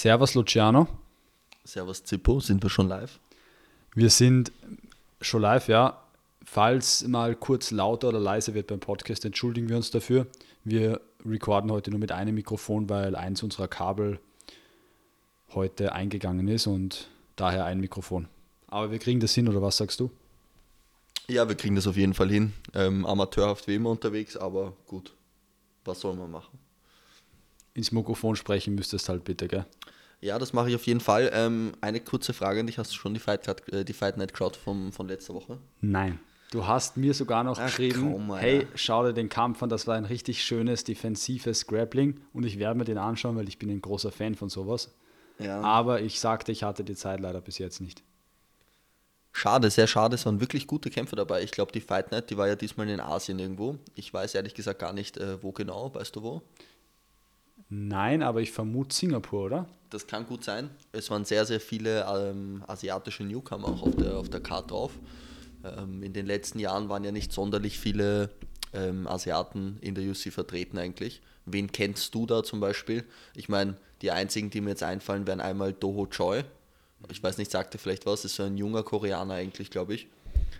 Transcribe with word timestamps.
Servus 0.00 0.32
Luciano. 0.34 0.88
Servus 1.62 2.02
Zippo, 2.02 2.40
sind 2.40 2.62
wir 2.62 2.70
schon 2.70 2.88
live? 2.88 3.20
Wir 3.94 4.08
sind 4.08 4.50
schon 5.20 5.42
live, 5.42 5.68
ja. 5.68 6.02
Falls 6.42 7.06
mal 7.06 7.36
kurz 7.36 7.70
lauter 7.70 8.08
oder 8.08 8.18
leiser 8.18 8.54
wird 8.54 8.68
beim 8.68 8.80
Podcast, 8.80 9.26
entschuldigen 9.26 9.68
wir 9.68 9.76
uns 9.76 9.90
dafür. 9.90 10.26
Wir 10.64 11.02
recorden 11.26 11.70
heute 11.70 11.90
nur 11.90 12.00
mit 12.00 12.12
einem 12.12 12.34
Mikrofon, 12.34 12.88
weil 12.88 13.14
eins 13.14 13.42
unserer 13.42 13.68
Kabel 13.68 14.18
heute 15.50 15.92
eingegangen 15.92 16.48
ist 16.48 16.66
und 16.66 17.10
daher 17.36 17.66
ein 17.66 17.78
Mikrofon. 17.78 18.26
Aber 18.68 18.90
wir 18.92 19.00
kriegen 19.00 19.20
das 19.20 19.34
hin, 19.34 19.50
oder 19.50 19.60
was 19.60 19.76
sagst 19.76 20.00
du? 20.00 20.10
Ja, 21.28 21.46
wir 21.46 21.56
kriegen 21.56 21.74
das 21.74 21.86
auf 21.86 21.98
jeden 21.98 22.14
Fall 22.14 22.30
hin. 22.30 22.54
Ähm, 22.72 23.04
amateurhaft 23.04 23.68
wie 23.68 23.74
immer 23.74 23.90
unterwegs, 23.90 24.34
aber 24.34 24.72
gut. 24.86 25.12
Was 25.84 26.00
soll 26.00 26.16
man 26.16 26.30
machen? 26.30 26.58
Ins 27.80 27.92
Mikrofon 27.92 28.36
sprechen 28.36 28.74
müsstest 28.74 29.08
halt 29.08 29.24
bitte, 29.24 29.48
gell? 29.48 29.64
Ja, 30.20 30.38
das 30.38 30.52
mache 30.52 30.68
ich 30.68 30.74
auf 30.74 30.86
jeden 30.86 31.00
Fall. 31.00 31.30
Ähm, 31.32 31.72
eine 31.80 31.98
kurze 31.98 32.34
Frage 32.34 32.60
an 32.60 32.66
dich. 32.66 32.76
Hast 32.76 32.92
du 32.92 32.96
schon 32.96 33.14
die 33.14 33.20
Fight, 33.20 33.48
äh, 33.72 33.84
die 33.86 33.94
Fight 33.94 34.18
Night 34.18 34.32
geschaut 34.32 34.56
vom, 34.56 34.92
von 34.92 35.08
letzter 35.08 35.34
Woche? 35.34 35.58
Nein. 35.80 36.20
Du 36.50 36.66
hast 36.66 36.98
mir 36.98 37.14
sogar 37.14 37.42
noch 37.42 37.58
Ach, 37.58 37.66
geschrieben, 37.66 38.12
komm, 38.12 38.34
hey, 38.34 38.66
schau 38.74 39.04
dir 39.06 39.12
den 39.12 39.28
Kampf 39.28 39.62
an, 39.62 39.68
das 39.68 39.86
war 39.86 39.94
ein 39.94 40.04
richtig 40.04 40.42
schönes 40.42 40.82
defensives 40.82 41.66
Grappling 41.66 42.20
und 42.32 42.44
ich 42.44 42.58
werde 42.58 42.76
mir 42.76 42.84
den 42.84 42.98
anschauen, 42.98 43.36
weil 43.36 43.48
ich 43.48 43.58
bin 43.58 43.70
ein 43.70 43.80
großer 43.80 44.10
Fan 44.10 44.34
von 44.34 44.48
sowas. 44.50 44.92
Ja. 45.38 45.60
Aber 45.60 46.02
ich 46.02 46.18
sagte, 46.20 46.50
ich 46.50 46.64
hatte 46.64 46.82
die 46.82 46.96
Zeit 46.96 47.20
leider 47.20 47.40
bis 47.40 47.58
jetzt 47.58 47.80
nicht. 47.80 48.02
Schade, 49.32 49.70
sehr 49.70 49.86
schade. 49.86 50.16
Es 50.16 50.26
waren 50.26 50.40
wirklich 50.40 50.66
gute 50.66 50.90
Kämpfe 50.90 51.14
dabei. 51.14 51.42
Ich 51.42 51.52
glaube, 51.52 51.70
die 51.72 51.80
Fight 51.80 52.10
Night, 52.10 52.30
die 52.30 52.36
war 52.36 52.48
ja 52.48 52.56
diesmal 52.56 52.88
in 52.88 53.00
Asien 53.00 53.38
irgendwo. 53.38 53.78
Ich 53.94 54.12
weiß 54.12 54.34
ehrlich 54.34 54.54
gesagt 54.54 54.80
gar 54.80 54.92
nicht, 54.92 55.16
äh, 55.18 55.42
wo 55.42 55.52
genau. 55.52 55.94
Weißt 55.94 56.16
du 56.16 56.22
wo? 56.22 56.42
Nein, 57.70 58.22
aber 58.22 58.40
ich 58.40 58.50
vermute 58.50 58.94
Singapur, 58.94 59.44
oder? 59.44 59.66
Das 59.90 60.06
kann 60.06 60.26
gut 60.26 60.44
sein. 60.44 60.70
Es 60.92 61.08
waren 61.10 61.24
sehr, 61.24 61.46
sehr 61.46 61.60
viele 61.60 62.04
ähm, 62.04 62.64
asiatische 62.66 63.22
Newcomer 63.24 63.68
auch 63.68 63.82
auf 63.82 63.96
der, 63.96 64.16
auf 64.18 64.28
der 64.28 64.40
Karte 64.40 64.68
drauf. 64.68 64.92
Ähm, 65.64 66.02
in 66.02 66.12
den 66.12 66.26
letzten 66.26 66.58
Jahren 66.58 66.88
waren 66.88 67.04
ja 67.04 67.12
nicht 67.12 67.32
sonderlich 67.32 67.78
viele 67.78 68.30
ähm, 68.72 69.06
Asiaten 69.06 69.78
in 69.80 69.94
der 69.94 70.04
UC 70.04 70.32
vertreten 70.32 70.78
eigentlich. 70.78 71.22
Wen 71.46 71.70
kennst 71.70 72.14
du 72.14 72.26
da 72.26 72.42
zum 72.42 72.60
Beispiel? 72.60 73.04
Ich 73.34 73.48
meine, 73.48 73.76
die 74.02 74.10
einzigen, 74.10 74.50
die 74.50 74.60
mir 74.60 74.70
jetzt 74.70 74.82
einfallen, 74.82 75.26
wären 75.26 75.40
einmal 75.40 75.72
Doho 75.72 76.06
Choi. 76.06 76.42
Ich 77.10 77.22
weiß 77.22 77.38
nicht, 77.38 77.50
sagte 77.50 77.78
vielleicht 77.78 78.04
was, 78.04 78.24
ist 78.24 78.34
so 78.34 78.42
ein 78.42 78.58
junger 78.58 78.82
Koreaner 78.82 79.34
eigentlich, 79.34 79.70
glaube 79.70 79.94
ich. 79.94 80.08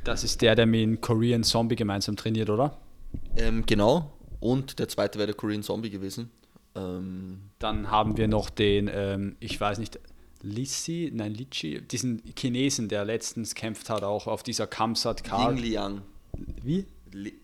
Das 0.05 0.25
ist 0.25 0.43
der, 0.43 0.55
der 0.55 0.67
mit 0.67 0.81
dem 0.81 1.01
Korean 1.01 1.45
Zombie 1.45 1.77
gemeinsam 1.77 2.17
trainiert, 2.17 2.51
oder? 2.51 2.79
Ähm, 3.37 3.65
genau. 3.67 4.13
Und 4.41 4.79
der 4.79 4.89
zweite 4.89 5.19
wäre 5.19 5.27
der 5.27 5.37
Korean 5.37 5.63
Zombie 5.63 5.91
gewesen. 5.91 6.31
Ähm, 6.75 7.41
Dann 7.59 7.91
haben 7.91 8.17
wir 8.17 8.29
noch 8.29 8.51
den, 8.51 8.91
ähm, 8.93 9.37
ich 9.41 9.61
weiß 9.61 9.79
nicht, 9.79 9.99
Lissi, 10.43 11.11
nein, 11.13 11.35
Lichi, 11.35 11.83
diesen 11.83 12.23
Chinesen, 12.37 12.89
der 12.89 13.05
letztens 13.05 13.55
kämpft 13.55 13.91
hat, 13.91 14.03
auch 14.03 14.27
auf 14.27 14.43
dieser 14.43 14.67
Kamsat 14.67 15.23
Karl. 15.25 15.55
Ling 15.55 15.63
Liang. 15.63 16.03
Wie? 16.63 16.87
Li 17.13 17.35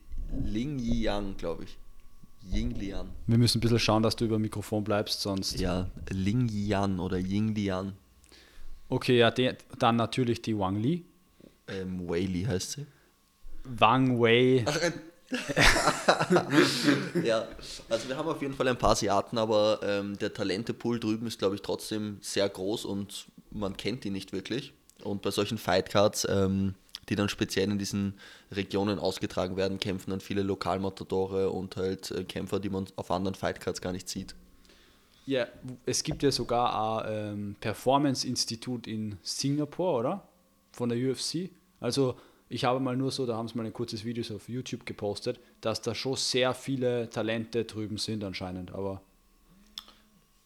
Ling 0.45 0.79
Yang, 0.79 1.37
glaube 1.37 1.65
ich. 1.65 1.77
Ying 2.53 2.71
Lian. 2.71 3.09
Wir 3.27 3.39
müssen 3.39 3.59
ein 3.59 3.61
bisschen 3.61 3.79
schauen, 3.79 4.03
dass 4.03 4.17
du 4.17 4.25
über 4.25 4.39
Mikrofon 4.39 4.85
bleibst, 4.85 5.21
sonst. 5.21 5.59
Ja, 5.59 5.91
Ling 6.11 6.49
Yan 6.49 7.01
oder 7.01 7.19
Ying 7.19 7.55
Lian. 7.55 7.95
Okay, 8.89 9.19
ja, 9.19 9.31
der, 9.31 9.57
dann 9.79 9.97
natürlich 9.97 10.43
die 10.43 10.57
Wang 10.57 10.77
Li. 10.81 11.05
Ähm, 11.67 12.09
Wei 12.09 12.21
Li 12.21 12.45
heißt 12.45 12.73
sie. 12.73 12.87
Wang 13.65 14.21
Wei. 14.21 14.65
Ja, 17.25 17.47
also 17.89 18.09
wir 18.09 18.17
haben 18.17 18.29
auf 18.29 18.41
jeden 18.41 18.55
Fall 18.55 18.69
ein 18.69 18.79
paar 18.79 18.91
Asiaten, 18.91 19.39
aber 19.39 19.81
ähm, 19.83 20.17
der 20.19 20.33
Talentepool 20.33 21.01
drüben 21.01 21.27
ist, 21.27 21.39
glaube 21.39 21.57
ich, 21.57 21.63
trotzdem 21.63 22.19
sehr 22.21 22.49
groß 22.49 22.85
und 22.85 23.27
man 23.51 23.77
kennt 23.77 24.05
die 24.05 24.11
nicht 24.11 24.33
wirklich. 24.33 24.73
Und 25.03 25.23
bei 25.23 25.31
solchen 25.31 25.59
Fightcards, 25.59 26.27
ähm, 26.31 26.75
die 27.09 27.17
dann 27.17 27.29
speziell 27.29 27.71
in 27.71 27.79
diesen 27.79 28.15
Regionen 28.53 28.99
ausgetragen 28.99 29.57
werden, 29.57 29.79
kämpfen 29.79 30.11
dann 30.11 30.21
viele 30.21 30.43
Lokalmatadore 30.43 31.51
und 31.51 31.77
halt 31.77 32.11
äh, 32.11 32.25
Kämpfer, 32.25 32.61
die 32.61 32.71
man 32.71 32.87
auf 32.97 33.11
anderen 33.11 33.35
Fightcards 33.35 33.81
gar 33.81 33.93
nicht 33.93 34.09
sieht. 34.09 34.35
Ja, 35.27 35.49
es 35.85 36.05
gibt 36.05 36.23
ja 36.23 36.31
sogar 36.31 37.05
ein 37.05 37.33
ähm, 37.33 37.57
Performance-Institut 37.61 38.87
in 38.87 39.19
Singapur, 39.23 39.99
oder? 39.99 40.29
Von 40.71 40.89
der 40.89 40.99
UFC. 40.99 41.51
Also 41.81 42.17
ich 42.49 42.65
habe 42.65 42.81
mal 42.81 42.97
nur 42.97 43.11
so, 43.11 43.27
da 43.27 43.37
haben 43.37 43.49
sie 43.49 43.57
mal 43.57 43.67
ein 43.67 43.73
kurzes 43.73 44.05
Video 44.05 44.23
auf 44.35 44.49
YouTube 44.49 44.87
gepostet, 44.87 45.41
dass 45.61 45.83
da 45.83 45.95
schon 45.95 46.17
sehr 46.17 46.55
viele 46.55 47.11
Talente 47.11 47.65
drüben 47.65 47.99
sind 47.99 48.25
anscheinend, 48.25 48.73
aber. 48.73 49.03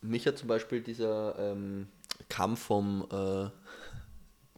Mich 0.01 0.27
hat 0.27 0.39
zum 0.39 0.49
Beispiel 0.49 0.81
dieser 0.81 1.39
ähm, 1.39 1.87
Kampf 2.31 2.61
vom, 2.61 3.07
äh, 3.13 3.51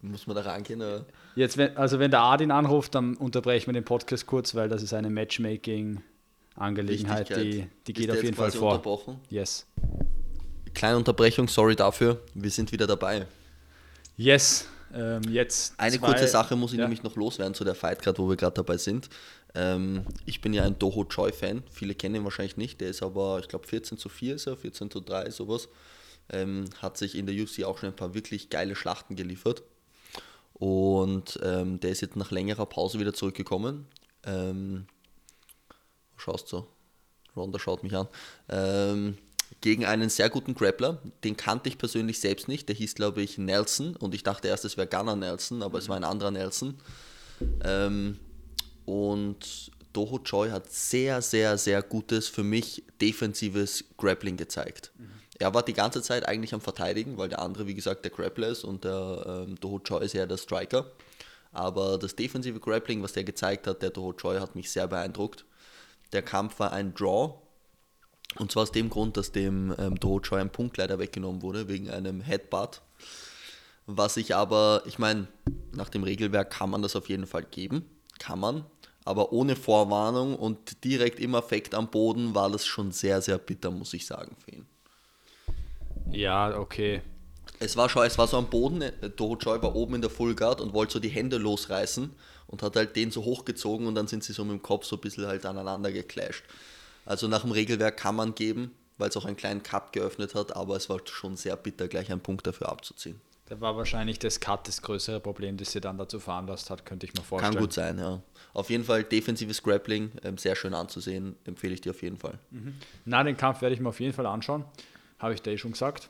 muss 0.01 0.25
man 0.25 0.37
da 0.37 0.43
rangehen? 0.43 0.81
Oder? 0.81 1.05
Jetzt, 1.35 1.57
wenn, 1.57 1.75
also 1.75 1.99
wenn 1.99 2.11
der 2.11 2.21
Adin 2.21 2.51
anruft, 2.51 2.95
dann 2.95 3.17
unterbrechen 3.17 3.67
wir 3.67 3.73
den 3.73 3.83
Podcast 3.83 4.25
kurz, 4.25 4.55
weil 4.55 4.69
das 4.69 4.81
ist 4.81 4.93
eine 4.93 5.09
Matchmaking-Angelegenheit, 5.09 7.35
die, 7.35 7.67
die 7.87 7.93
geht 7.93 8.09
auf 8.09 8.23
jeden 8.23 8.37
Fall 8.37 8.51
vor. 8.51 9.19
Yes. 9.29 9.67
Kleine 10.73 10.95
Unterbrechung, 10.95 11.49
sorry 11.49 11.75
dafür, 11.75 12.21
wir 12.33 12.49
sind 12.49 12.71
wieder 12.71 12.87
dabei. 12.87 13.27
Yes, 14.15 14.69
ähm, 14.93 15.21
jetzt 15.29 15.73
Eine 15.77 15.97
zwei, 15.97 16.07
kurze 16.07 16.27
Sache 16.27 16.55
muss 16.55 16.71
ich 16.71 16.77
ja. 16.77 16.85
nämlich 16.85 17.03
noch 17.03 17.15
loswerden 17.15 17.53
zu 17.53 17.63
der 17.63 17.75
Fight 17.75 18.01
Card, 18.01 18.19
wo 18.19 18.29
wir 18.29 18.35
gerade 18.35 18.55
dabei 18.55 18.77
sind. 18.77 19.09
Ähm, 19.55 20.05
ich 20.25 20.41
bin 20.41 20.53
ja 20.53 20.63
ein 20.63 20.77
Doho 20.77 21.05
Choi-Fan. 21.05 21.63
Viele 21.71 21.95
kennen 21.95 22.15
ihn 22.15 22.23
wahrscheinlich 22.23 22.57
nicht. 22.57 22.81
Der 22.81 22.89
ist 22.89 23.03
aber, 23.03 23.39
ich 23.39 23.47
glaube, 23.47 23.67
14 23.67 23.97
zu 23.97 24.09
4 24.09 24.35
ist 24.35 24.47
er, 24.47 24.57
14 24.57 24.91
zu 24.91 24.99
3, 24.99 25.29
sowas. 25.31 25.67
Ähm, 26.29 26.65
hat 26.81 26.97
sich 26.97 27.15
in 27.15 27.25
der 27.25 27.35
UFC 27.35 27.63
auch 27.63 27.77
schon 27.77 27.89
ein 27.89 27.95
paar 27.95 28.13
wirklich 28.13 28.49
geile 28.49 28.75
Schlachten 28.75 29.15
geliefert. 29.15 29.63
Und 30.53 31.39
ähm, 31.43 31.79
der 31.79 31.91
ist 31.91 32.01
jetzt 32.01 32.15
nach 32.15 32.31
längerer 32.31 32.65
Pause 32.65 32.99
wieder 32.99 33.13
zurückgekommen. 33.13 33.87
Ähm, 34.25 34.85
schaust 36.15 36.51
du? 36.51 36.65
Ronda 37.35 37.59
schaut 37.59 37.83
mich 37.83 37.95
an. 37.95 38.07
Ähm, 38.49 39.17
gegen 39.63 39.85
einen 39.85 40.09
sehr 40.09 40.29
guten 40.29 40.55
Grappler. 40.55 41.01
Den 41.23 41.37
kannte 41.37 41.69
ich 41.69 41.77
persönlich 41.77 42.19
selbst 42.19 42.49
nicht. 42.49 42.67
Der 42.67 42.75
hieß, 42.75 42.95
glaube 42.95 43.21
ich, 43.21 43.37
Nelson. 43.37 43.95
Und 43.95 44.13
ich 44.13 44.21
dachte 44.21 44.49
erst, 44.49 44.65
es 44.65 44.75
wäre 44.75 44.87
Gunnar 44.87 45.15
Nelson, 45.15 45.63
aber 45.63 45.77
es 45.77 45.87
war 45.87 45.95
ein 45.95 46.03
anderer 46.03 46.31
Nelson. 46.31 46.75
Ähm, 47.63 48.19
und 48.83 49.71
Doho 49.93 50.19
Choi 50.19 50.49
hat 50.49 50.69
sehr, 50.69 51.21
sehr, 51.21 51.57
sehr 51.57 51.81
gutes, 51.81 52.27
für 52.27 52.43
mich 52.43 52.83
defensives 52.99 53.85
Grappling 53.97 54.35
gezeigt. 54.35 54.91
Er 55.39 55.53
war 55.53 55.63
die 55.63 55.73
ganze 55.73 56.01
Zeit 56.01 56.27
eigentlich 56.27 56.53
am 56.53 56.61
Verteidigen, 56.61 57.17
weil 57.17 57.29
der 57.29 57.41
andere, 57.41 57.65
wie 57.65 57.73
gesagt, 57.73 58.03
der 58.03 58.11
Grappler 58.11 58.49
ist 58.49 58.65
und 58.65 58.83
der 58.83 59.45
ähm, 59.47 59.57
Doho 59.61 59.79
Choi 59.79 60.03
ist 60.03 60.13
eher 60.13 60.27
der 60.27 60.37
Striker. 60.37 60.91
Aber 61.53 61.97
das 61.97 62.17
defensive 62.17 62.59
Grappling, 62.59 63.01
was 63.01 63.13
der 63.13 63.23
gezeigt 63.23 63.65
hat, 63.67 63.81
der 63.81 63.91
Doho 63.91 64.11
Choi, 64.11 64.39
hat 64.39 64.55
mich 64.55 64.69
sehr 64.69 64.87
beeindruckt. 64.87 65.45
Der 66.11 66.21
Kampf 66.21 66.59
war 66.59 66.73
ein 66.73 66.93
Draw, 66.93 67.35
und 68.39 68.51
zwar 68.51 68.63
aus 68.63 68.71
dem 68.71 68.89
Grund, 68.89 69.17
dass 69.17 69.31
dem 69.31 69.73
ähm, 69.77 69.99
Choi 69.99 70.39
ein 70.39 70.51
Punkt 70.51 70.77
leider 70.77 70.99
weggenommen 70.99 71.41
wurde, 71.41 71.67
wegen 71.67 71.89
einem 71.89 72.21
Headbutt. 72.21 72.81
Was 73.85 74.17
ich 74.17 74.35
aber, 74.35 74.83
ich 74.85 74.97
meine, 74.97 75.27
nach 75.73 75.89
dem 75.89 76.03
Regelwerk 76.03 76.51
kann 76.51 76.69
man 76.69 76.81
das 76.81 76.95
auf 76.95 77.09
jeden 77.09 77.27
Fall 77.27 77.43
geben. 77.43 77.85
Kann 78.17 78.39
man. 78.39 78.65
Aber 79.05 79.33
ohne 79.33 79.55
Vorwarnung 79.55 80.35
und 80.35 80.83
direkt 80.85 81.19
im 81.19 81.35
Affekt 81.35 81.75
am 81.75 81.89
Boden 81.89 82.33
war 82.33 82.49
das 82.49 82.65
schon 82.65 82.91
sehr, 82.91 83.21
sehr 83.21 83.37
bitter, 83.37 83.69
muss 83.69 83.93
ich 83.93 84.05
sagen, 84.05 84.35
für 84.43 84.51
ihn. 84.51 84.65
Ja, 86.11 86.57
okay. 86.57 87.01
Es 87.59 87.75
war, 87.75 87.89
schon, 87.89 88.05
es 88.05 88.17
war 88.17 88.27
so 88.27 88.37
am 88.37 88.49
Boden, 88.49 88.91
Toho 89.17 89.35
Choi 89.35 89.61
war 89.61 89.75
oben 89.75 89.95
in 89.95 90.01
der 90.01 90.09
Full 90.09 90.35
Guard 90.35 90.61
und 90.61 90.73
wollte 90.73 90.93
so 90.93 90.99
die 90.99 91.09
Hände 91.09 91.37
losreißen 91.37 92.09
und 92.47 92.63
hat 92.63 92.75
halt 92.75 92.95
den 92.95 93.11
so 93.11 93.23
hochgezogen 93.23 93.87
und 93.87 93.95
dann 93.95 94.07
sind 94.07 94.23
sie 94.23 94.33
so 94.33 94.43
mit 94.45 94.53
dem 94.53 94.61
Kopf 94.61 94.85
so 94.85 94.95
ein 94.95 95.01
bisschen 95.01 95.27
halt 95.27 95.45
aneinander 95.45 95.91
geclasht. 95.91 96.43
Also 97.05 97.27
nach 97.27 97.41
dem 97.41 97.51
Regelwerk 97.51 97.97
kann 97.97 98.15
man 98.15 98.35
geben, 98.35 98.71
weil 98.97 99.09
es 99.09 99.17
auch 99.17 99.25
einen 99.25 99.37
kleinen 99.37 99.63
Cut 99.63 99.93
geöffnet 99.93 100.35
hat, 100.35 100.55
aber 100.55 100.75
es 100.75 100.89
war 100.89 100.99
schon 101.05 101.35
sehr 101.35 101.55
bitter, 101.55 101.87
gleich 101.87 102.11
einen 102.11 102.21
Punkt 102.21 102.47
dafür 102.47 102.69
abzuziehen. 102.69 103.19
Da 103.45 103.59
war 103.59 103.75
wahrscheinlich 103.75 104.19
das 104.19 104.39
Cut 104.39 104.67
das 104.67 104.81
größere 104.81 105.19
Problem, 105.19 105.57
das 105.57 105.73
sie 105.73 105.81
dann 105.81 105.97
dazu 105.97 106.19
veranlasst 106.19 106.69
hat, 106.69 106.85
könnte 106.85 107.05
ich 107.05 107.13
mir 107.13 107.21
vorstellen. 107.21 107.53
Kann 107.53 107.61
gut 107.61 107.73
sein, 107.73 107.99
ja. 107.99 108.21
Auf 108.53 108.69
jeden 108.69 108.85
Fall 108.85 109.03
defensives 109.03 109.61
Grappling, 109.61 110.11
ähm, 110.23 110.37
sehr 110.37 110.55
schön 110.55 110.73
anzusehen, 110.73 111.35
empfehle 111.43 111.73
ich 111.73 111.81
dir 111.81 111.91
auf 111.91 112.01
jeden 112.01 112.17
Fall. 112.17 112.39
Mhm. 112.51 112.75
Na, 113.05 113.23
den 113.23 113.35
Kampf 113.35 113.61
werde 113.61 113.75
ich 113.75 113.81
mir 113.81 113.89
auf 113.89 113.99
jeden 113.99 114.13
Fall 114.13 114.25
anschauen, 114.25 114.63
habe 115.19 115.33
ich 115.33 115.41
dir 115.41 115.51
eh 115.51 115.57
schon 115.57 115.73
gesagt. 115.73 116.09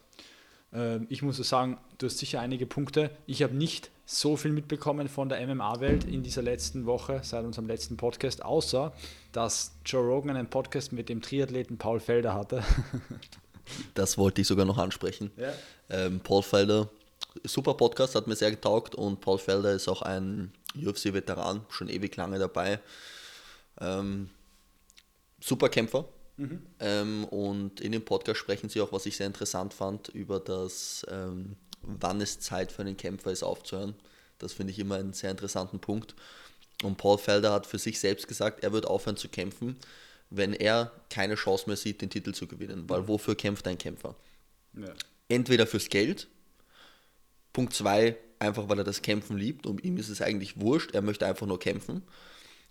Ähm, 0.74 1.08
ich 1.10 1.22
muss 1.22 1.38
sagen, 1.38 1.80
du 1.98 2.06
hast 2.06 2.20
sicher 2.20 2.40
einige 2.40 2.66
Punkte. 2.66 3.12
Ich 3.26 3.42
habe 3.42 3.56
nicht 3.56 3.90
so 4.06 4.36
viel 4.36 4.52
mitbekommen 4.52 5.08
von 5.08 5.30
der 5.30 5.46
MMA-Welt 5.48 6.04
in 6.04 6.24
dieser 6.24 6.42
letzten 6.42 6.86
Woche, 6.86 7.22
seit 7.24 7.46
unserem 7.46 7.68
letzten 7.68 7.98
Podcast, 7.98 8.44
außer 8.44 8.94
dass 9.34 9.74
Joe 9.86 10.04
Rogan 10.04 10.38
einen 10.38 10.50
Podcast 10.50 10.94
mit 10.94 11.10
dem 11.10 11.22
Triathleten 11.22 11.78
Paul 11.78 12.00
Felder 12.00 12.34
hatte. 12.34 12.64
das 13.94 14.18
wollte 14.18 14.42
ich 14.42 14.48
sogar 14.48 14.66
noch 14.66 14.78
ansprechen. 14.78 15.32
Ja. 15.36 15.54
Ähm, 15.90 16.22
Paul 16.22 16.44
Felder, 16.44 16.90
super 17.44 17.74
Podcast, 17.74 18.16
hat 18.16 18.28
mir 18.28 18.36
sehr 18.36 18.52
getaugt 18.52 18.96
und 18.96 19.20
Paul 19.20 19.38
Felder 19.38 19.74
ist 19.74 19.90
auch 19.90 20.02
ein 20.02 20.54
UFC-Veteran, 20.76 21.66
schon 21.70 21.90
ewig 21.90 22.16
lange 22.16 22.40
dabei. 22.40 22.80
Ähm, 23.82 24.30
super 25.42 25.68
Kämpfer, 25.68 26.06
Mhm. 26.38 26.62
Ähm, 26.80 27.26
und 27.26 27.82
in 27.82 27.92
dem 27.92 28.04
Podcast 28.04 28.40
sprechen 28.40 28.70
sie 28.70 28.82
auch, 28.82 28.92
was 28.92 29.06
ich 29.06 29.18
sehr 29.18 29.28
interessant 29.28 29.74
fand, 29.74 30.10
über 30.10 30.40
das, 30.40 31.06
ähm, 31.10 31.56
wann 31.82 32.22
es 32.22 32.40
Zeit 32.40 32.72
für 32.72 32.82
einen 32.82 32.98
Kämpfer 32.98 33.32
ist 33.32 33.44
aufzuhören. 33.44 33.96
Das 34.40 34.54
finde 34.54 34.72
ich 34.72 34.80
immer 34.80 34.96
einen 34.96 35.14
sehr 35.14 35.32
interessanten 35.32 35.80
Punkt. 35.80 36.16
Und 36.84 36.98
Paul 36.98 37.18
Felder 37.18 37.52
hat 37.52 37.66
für 37.66 37.80
sich 37.80 38.00
selbst 38.00 38.28
gesagt, 38.28 38.64
er 38.64 38.74
wird 38.74 38.86
aufhören 38.86 39.18
zu 39.18 39.30
kämpfen, 39.30 39.78
wenn 40.30 40.54
er 40.54 40.92
keine 41.10 41.36
Chance 41.36 41.66
mehr 41.68 41.78
sieht, 41.78 42.02
den 42.02 42.10
Titel 42.10 42.34
zu 42.34 42.48
gewinnen. 42.48 42.90
Weil 42.90 43.02
mhm. 43.02 43.08
wofür 43.08 43.36
kämpft 43.36 43.68
ein 43.68 43.78
Kämpfer? 43.78 44.16
Ja. 44.74 44.94
Entweder 45.30 45.68
fürs 45.68 45.90
Geld, 45.90 46.28
Punkt 47.54 47.74
2, 47.74 48.18
einfach 48.40 48.68
weil 48.68 48.80
er 48.80 48.84
das 48.84 49.02
Kämpfen 49.02 49.38
liebt 49.38 49.66
und 49.66 49.84
ihm 49.84 49.98
ist 49.98 50.10
es 50.10 50.22
eigentlich 50.22 50.60
wurscht, 50.60 50.92
er 50.94 51.02
möchte 51.02 51.26
einfach 51.26 51.48
nur 51.48 51.60
kämpfen. 51.60 52.04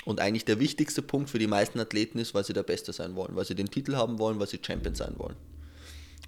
Und 0.05 0.21
eigentlich 0.21 0.45
der 0.45 0.59
wichtigste 0.59 1.01
Punkt 1.01 1.31
für 1.31 1.39
die 1.39 1.47
meisten 1.47 1.79
Athleten 1.79 2.19
ist, 2.19 2.35
weil 2.35 2.45
sie 2.45 2.53
der 2.53 2.65
Beste 2.65 2.93
sein 2.93 3.15
wollen, 3.15 3.37
weil 3.37 3.45
sie 3.45 3.55
den 3.55 3.71
Titel 3.71 3.95
haben 3.95 4.19
wollen, 4.19 4.41
weil 4.41 4.49
sie 4.49 4.59
Champion 4.61 4.97
sein 4.97 5.15
wollen. 5.17 5.37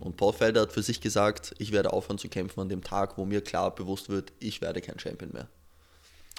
Und 0.00 0.16
Paul 0.16 0.32
Felder 0.32 0.62
hat 0.62 0.72
für 0.72 0.82
sich 0.82 1.00
gesagt, 1.00 1.54
ich 1.58 1.72
werde 1.72 1.92
aufhören 1.92 2.18
zu 2.18 2.28
kämpfen 2.28 2.60
an 2.60 2.68
dem 2.68 2.84
Tag, 2.84 3.18
wo 3.18 3.24
mir 3.24 3.40
klar 3.40 3.74
bewusst 3.74 4.08
wird, 4.08 4.32
ich 4.38 4.60
werde 4.60 4.80
kein 4.80 4.98
Champion 4.98 5.32
mehr. 5.32 5.48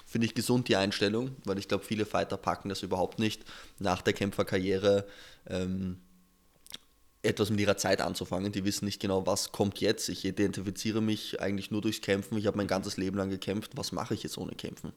Finde 0.06 0.26
ich 0.26 0.34
gesund 0.34 0.68
die 0.68 0.76
Einstellung, 0.76 1.34
weil 1.44 1.58
ich 1.58 1.66
glaube, 1.66 1.84
viele 1.84 2.06
Fighter 2.06 2.36
packen 2.36 2.68
das 2.68 2.82
überhaupt 2.82 3.18
nicht, 3.18 3.42
nach 3.80 4.02
der 4.02 4.12
Kämpferkarriere 4.12 5.06
ähm, 5.48 5.98
etwas 7.22 7.50
mit 7.50 7.58
ihrer 7.58 7.76
Zeit 7.76 8.00
anzufangen. 8.00 8.52
Die 8.52 8.64
wissen 8.64 8.84
nicht 8.84 9.00
genau, 9.00 9.26
was 9.26 9.50
kommt 9.50 9.80
jetzt. 9.80 10.08
Ich 10.08 10.24
identifiziere 10.24 11.00
mich 11.00 11.40
eigentlich 11.40 11.72
nur 11.72 11.82
durchs 11.82 12.00
Kämpfen. 12.00 12.38
Ich 12.38 12.46
habe 12.46 12.56
mein 12.56 12.68
ganzes 12.68 12.96
Leben 12.96 13.16
lang 13.16 13.30
gekämpft. 13.30 13.72
Was 13.74 13.90
mache 13.90 14.14
ich 14.14 14.22
jetzt 14.22 14.38
ohne 14.38 14.52
Kämpfen? 14.52 14.92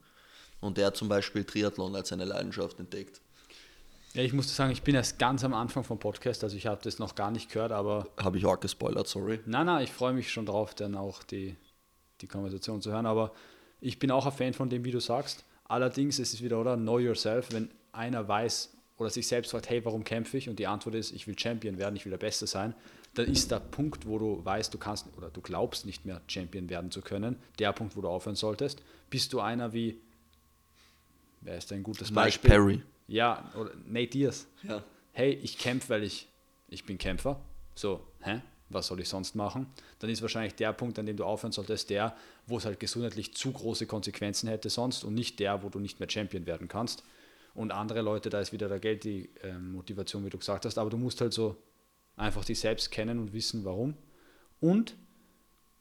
Und 0.62 0.78
der 0.78 0.88
hat 0.88 0.98
zum 0.98 1.10
Beispiel 1.10 1.44
Triathlon 1.44 1.96
als 1.96 2.10
seine 2.10 2.26
Leidenschaft 2.26 2.80
entdeckt. 2.80 3.20
Ja, 4.14 4.24
ich 4.24 4.34
muss 4.34 4.56
sagen, 4.56 4.72
ich 4.72 4.82
bin 4.82 4.96
erst 4.96 5.20
ganz 5.20 5.44
am 5.44 5.54
Anfang 5.54 5.84
vom 5.84 6.00
Podcast, 6.00 6.44
also 6.44 6.56
ich 6.58 6.66
habe 6.66 6.82
das 6.84 6.98
noch 6.98 7.14
gar 7.14 7.30
nicht 7.30 7.52
gehört, 7.52 7.72
aber. 7.72 8.08
Habe 8.18 8.38
ich 8.38 8.46
auch 8.46 8.60
gespoilert, 8.60 9.08
sorry. 9.08 9.40
Nein, 9.46 9.68
nein, 9.68 9.84
ich 9.84 9.92
freue 9.92 10.14
mich 10.14 10.32
schon 10.32 10.46
drauf, 10.46 10.74
dann 10.74 10.96
auch 10.96 11.24
die, 11.24 11.56
die 12.22 12.28
Konversation 12.28 12.82
zu 12.82 12.92
hören. 12.92 13.06
Aber 13.06 13.34
ich 13.82 14.00
bin 14.00 14.12
auch 14.12 14.26
ein 14.26 14.32
Fan 14.32 14.54
von 14.54 14.70
dem, 14.70 14.84
wie 14.84 14.92
du 14.92 15.00
sagst. 15.00 15.46
Allerdings 15.66 16.20
ist 16.20 16.34
es 16.34 16.42
wieder, 16.42 16.60
oder? 16.60 16.76
Know 16.76 17.00
yourself, 17.00 17.52
wenn 17.52 17.70
einer 17.92 18.28
weiß 18.28 18.76
oder 18.98 19.10
sich 19.10 19.28
selbst 19.28 19.52
fragt, 19.52 19.70
hey, 19.70 19.84
warum 19.86 20.04
kämpfe 20.04 20.38
ich? 20.38 20.50
Und 20.50 20.60
die 20.60 20.68
Antwort 20.68 20.96
ist, 20.96 21.12
ich 21.12 21.28
will 21.28 21.38
Champion 21.38 21.78
werden, 21.78 21.96
ich 21.96 22.06
will 22.06 22.12
der 22.12 22.18
Beste 22.18 22.48
sein, 22.48 22.76
dann 23.14 23.28
ist 23.28 23.50
der 23.52 23.60
Punkt, 23.60 24.06
wo 24.06 24.20
du 24.20 24.44
weißt, 24.44 24.74
du 24.74 24.78
kannst 24.78 25.08
oder 25.18 25.30
du 25.30 25.42
glaubst 25.42 25.86
nicht 25.86 26.06
mehr 26.06 26.22
Champion 26.28 26.70
werden 26.70 26.92
zu 26.92 27.02
können, 27.02 27.38
der 27.58 27.72
Punkt, 27.74 27.96
wo 27.96 28.02
du 28.02 28.08
aufhören 28.08 28.36
solltest. 28.36 28.82
Bist 29.10 29.34
du 29.34 29.40
einer 29.40 29.74
wie 29.74 30.00
wer 31.42 31.58
ist 31.58 31.72
ein 31.72 31.84
gutes 31.84 32.12
Mike 32.12 32.22
Beispiel? 32.22 32.50
Perry. 32.50 32.82
Ja, 33.08 33.52
oder 33.56 33.72
Nate 33.86 34.08
Diaz. 34.08 34.48
Ja. 34.64 34.84
Hey, 35.14 35.34
ich 35.34 35.58
kämpfe, 35.58 35.90
weil 35.90 36.04
ich, 36.04 36.28
ich 36.68 36.86
bin 36.86 36.98
Kämpfer. 36.98 37.40
So, 37.74 38.06
hä? 38.22 38.42
Was 38.70 38.88
soll 38.88 39.00
ich 39.00 39.10
sonst 39.10 39.36
machen? 39.36 39.68
Dann 40.00 40.10
ist 40.10 40.22
wahrscheinlich 40.22 40.56
der 40.56 40.74
Punkt, 40.74 41.00
an 41.00 41.06
dem 41.06 41.18
du 41.18 41.26
aufhören 41.26 41.52
solltest, 41.52 41.90
der, 41.90 42.16
wo 42.46 42.58
es 42.58 42.66
halt 42.66 42.80
gesundheitlich 42.80 43.34
zu 43.34 43.52
große 43.52 43.88
Konsequenzen 43.88 44.48
hätte 44.48 44.70
sonst 44.70 45.04
und 45.04 45.16
nicht 45.16 45.40
der, 45.40 45.64
wo 45.64 45.70
du 45.70 45.80
nicht 45.80 46.00
mehr 46.00 46.10
Champion 46.10 46.46
werden 46.46 46.68
kannst. 46.68 47.04
Und 47.56 47.72
andere 47.72 48.02
Leute, 48.02 48.30
da 48.30 48.40
ist 48.40 48.54
wieder 48.54 48.70
der 48.70 48.80
Geld 48.80 49.04
die 49.04 49.30
äh, 49.42 49.58
Motivation, 49.58 50.24
wie 50.26 50.30
du 50.30 50.38
gesagt 50.38 50.66
hast, 50.66 50.78
aber 50.78 50.90
du 50.90 50.98
musst 50.98 51.20
halt 51.20 51.34
so 51.34 51.58
einfach 52.16 52.46
dich 52.46 52.60
selbst 52.60 52.92
kennen 52.92 53.18
und 53.20 53.34
wissen, 53.34 53.66
warum. 53.66 53.96
Und 54.60 54.96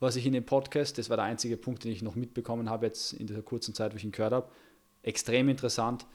was 0.01 0.17
ich 0.17 0.25
in 0.25 0.33
dem 0.33 0.47
Podcast, 0.47 0.97
das 0.99 1.11
war 1.11 1.17
der 1.17 1.27
einzige 1.27 1.57
Punkt, 1.57 1.85
den 1.85 1.93
ich 1.93 2.03
noch 2.03 2.15
mitbekommen 2.15 2.71
habe 2.71 2.87
jetzt 2.87 3.13
in 3.13 3.27
dieser 3.27 3.43
kurzen 3.43 3.75
Zeit, 3.75 3.93
wo 3.93 3.97
ich 3.97 4.05
ihn 4.05 4.13
gehört 4.13 4.33
habe, 4.33 4.51
extrem 5.03 5.49
interessant. 5.49 6.07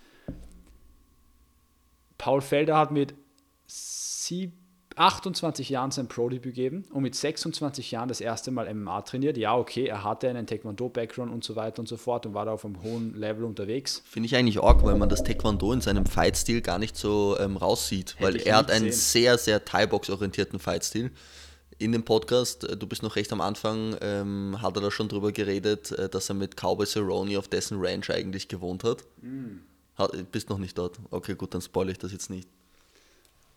Paul 2.17 2.41
Felder 2.41 2.77
hat 2.77 2.91
mit 2.91 3.13
28 4.95 5.69
Jahren 5.69 5.92
sein 5.92 6.07
Pro-Debüt 6.07 6.56
gegeben 6.56 6.84
und 6.92 7.04
mit 7.04 7.16
26 7.16 7.92
Jahren 7.92 8.10
das 8.10 8.22
erste 8.22 8.51
Mal 8.51 8.74
MMA 8.74 9.01
trainiert. 9.01 9.38
Ja, 9.38 9.56
okay, 9.56 9.86
er 9.86 10.04
hatte 10.04 10.30
einen 10.30 10.45
Taekwondo-Background 10.45 11.31
und 11.31 11.44
so 11.44 11.56
weiter 11.56 11.80
und 11.80 11.88
so 11.88 11.98
fort 11.98 12.25
und 12.25 12.34
war 12.34 12.45
da 12.45 12.51
auf 12.54 12.66
einem 12.66 12.81
hohen 12.84 13.16
Level 13.16 13.44
unterwegs. 13.44 14.01
Finde 14.06 14.28
ich 14.28 14.36
eigentlich 14.36 14.62
arg, 14.62 14.84
weil 14.84 14.95
man 14.95 15.10
das 15.10 15.24
Taekwondo 15.24 15.74
in 15.74 15.81
seinem 15.81 16.06
Fight-Stil 16.06 16.62
gar 16.62 16.80
nicht 16.80 16.95
so 16.95 17.38
ähm, 17.40 17.57
raussieht, 17.57 18.16
Hätte 18.18 18.24
weil 18.24 18.36
er 18.38 18.57
hat 18.57 18.72
einen 18.72 18.92
sehr, 18.92 19.38
sehr 19.38 19.63
Thai-Box-orientierten 19.63 20.60
Fight-Stil 20.60 21.12
in 21.84 21.92
dem 21.92 22.04
Podcast, 22.04 22.63
äh, 22.63 22.78
du 22.78 22.88
bist 22.88 23.04
noch 23.04 23.16
recht 23.16 23.31
am 23.34 23.42
Anfang, 23.42 23.95
ähm, 24.01 24.57
hat 24.62 24.75
er 24.75 24.81
da 24.81 24.92
schon 24.92 25.10
drüber 25.10 25.31
geredet, 25.31 25.92
äh, 25.92 26.10
dass 26.10 26.30
er 26.30 26.36
mit 26.36 26.56
Cowboy 26.56 26.86
Cerrone 26.86 27.38
auf 27.38 27.48
dessen 27.48 27.78
Ranch 27.80 28.10
eigentlich 28.10 28.48
gewohnt 28.48 28.84
hat. 28.84 29.04
Mm. 29.22 29.60
hat. 29.95 30.31
Bist 30.31 30.50
noch 30.50 30.57
nicht 30.57 30.78
dort. 30.78 31.00
Okay, 31.12 31.36
gut, 31.36 31.54
dann 31.54 31.62
spoil 31.62 31.90
ich 31.90 31.98
das 31.98 32.12
jetzt 32.12 32.30
nicht. 32.30 32.48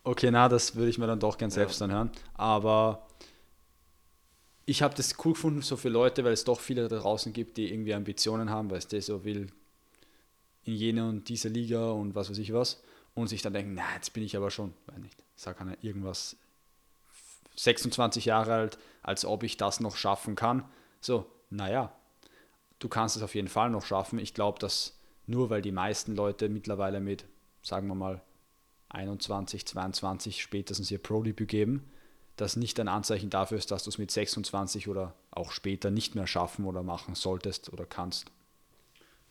Okay, 0.07 0.31
na, 0.31 0.47
das 0.47 0.73
würde 0.77 0.89
ich 0.89 0.97
mir 0.97 1.05
dann 1.05 1.19
doch 1.19 1.37
gern 1.37 1.51
selbst 1.51 1.81
ja. 1.81 1.83
anhören. 1.83 2.11
Aber 2.35 3.05
ich 4.65 4.81
habe 4.81 4.95
das 4.95 5.15
cool 5.25 5.33
gefunden, 5.33 5.61
so 5.61 5.75
für 5.75 5.89
Leute, 5.89 6.23
weil 6.23 6.31
es 6.31 6.45
doch 6.45 6.61
viele 6.61 6.87
da 6.87 6.97
draußen 6.97 7.33
gibt, 7.33 7.57
die 7.57 7.73
irgendwie 7.73 7.93
Ambitionen 7.93 8.49
haben, 8.49 8.71
weil 8.71 8.77
es 8.77 8.87
der 8.87 9.01
so 9.01 9.25
will 9.25 9.51
in 10.63 10.75
jene 10.75 11.09
und 11.09 11.27
diese 11.27 11.49
Liga 11.49 11.91
und 11.91 12.15
was 12.15 12.29
weiß 12.29 12.37
ich 12.37 12.53
was. 12.53 12.81
Und 13.15 13.27
sich 13.27 13.41
dann 13.41 13.51
denken, 13.51 13.73
na, 13.73 13.83
jetzt 13.95 14.13
bin 14.13 14.23
ich 14.23 14.37
aber 14.37 14.49
schon, 14.49 14.73
weiß 14.85 14.99
nicht, 14.99 15.17
sag 15.35 15.59
einer 15.59 15.75
irgendwas 15.83 16.37
26 17.57 18.23
Jahre 18.23 18.53
alt, 18.53 18.77
als 19.03 19.25
ob 19.25 19.43
ich 19.43 19.57
das 19.57 19.81
noch 19.81 19.97
schaffen 19.97 20.35
kann. 20.35 20.63
So, 21.01 21.25
naja, 21.49 21.93
du 22.79 22.87
kannst 22.87 23.17
es 23.17 23.23
auf 23.23 23.35
jeden 23.35 23.49
Fall 23.49 23.71
noch 23.71 23.83
schaffen. 23.83 24.19
Ich 24.19 24.33
glaube, 24.33 24.59
dass 24.59 24.97
nur 25.25 25.49
weil 25.49 25.61
die 25.61 25.73
meisten 25.73 26.15
Leute 26.15 26.47
mittlerweile 26.47 27.01
mit, 27.01 27.25
sagen 27.61 27.89
wir 27.89 27.95
mal, 27.95 28.21
21, 28.89 29.65
22 29.65 30.41
spätestens 30.41 30.91
ihr 30.91 30.99
Pro-Debüt 30.99 31.47
geben, 31.47 31.91
das 32.35 32.55
nicht 32.55 32.79
ein 32.79 32.87
Anzeichen 32.87 33.29
dafür 33.29 33.57
ist, 33.57 33.71
dass 33.71 33.83
du 33.83 33.89
es 33.89 33.97
mit 33.97 34.11
26 34.11 34.87
oder 34.87 35.15
auch 35.31 35.51
später 35.51 35.89
nicht 35.89 36.15
mehr 36.15 36.27
schaffen 36.27 36.65
oder 36.65 36.83
machen 36.83 37.15
solltest 37.15 37.73
oder 37.73 37.85
kannst. 37.85 38.31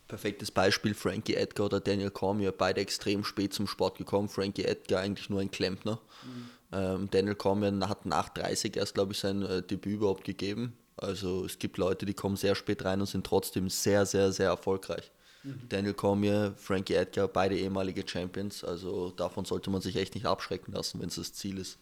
Perfektes 0.09 0.51
Beispiel, 0.51 0.95
Frankie 0.95 1.35
Edgar 1.35 1.67
oder 1.67 1.81
Daniel 1.81 2.11
Cormier, 2.11 2.53
beide 2.53 2.81
extrem 2.81 3.25
spät 3.25 3.53
zum 3.53 3.67
Sport 3.67 3.99
gekommen. 3.99 4.29
Frankie 4.29 4.65
Edgar 4.65 5.01
eigentlich 5.01 5.31
nur 5.31 5.41
ein 5.41 5.51
Klempner. 5.51 6.01
Mhm. 6.23 7.09
Daniel 7.11 7.35
Cormier 7.37 7.89
hat 7.89 8.07
nach 8.07 8.29
30 8.29 8.77
erst, 8.77 8.95
glaube 8.95 9.13
ich, 9.13 9.19
sein 9.19 9.43
äh, 9.43 9.63
Debüt 9.63 9.95
überhaupt 9.95 10.25
gegeben. 10.25 10.77
Also 10.97 11.45
es 11.45 11.59
gibt 11.59 11.79
Leute, 11.79 12.07
die 12.07 12.15
kommen 12.15 12.37
sehr 12.37 12.55
spät 12.55 12.85
rein 12.85 13.01
und 13.01 13.07
sind 13.07 13.25
trotzdem 13.25 13.69
sehr, 13.69 14.07
sehr, 14.07 14.33
sehr 14.33 14.49
erfolgreich. 14.49 15.11
Mhm. 15.47 15.69
Daniel 15.69 15.95
Cormier, 15.95 16.55
Frankie 16.57 16.95
Edgar, 16.95 17.29
beide 17.29 17.57
ehemalige 17.57 18.07
Champions. 18.07 18.65
Also 18.65 19.11
davon 19.11 19.45
sollte 19.45 19.71
man 19.71 19.81
sich 19.81 19.97
echt 19.97 20.15
nicht 20.15 20.27
abschrecken 20.27 20.73
lassen, 20.73 21.01
wenn 21.01 21.09
es 21.09 21.17
das 21.17 21.33
Ziel 21.33 21.59
ist. 21.59 21.79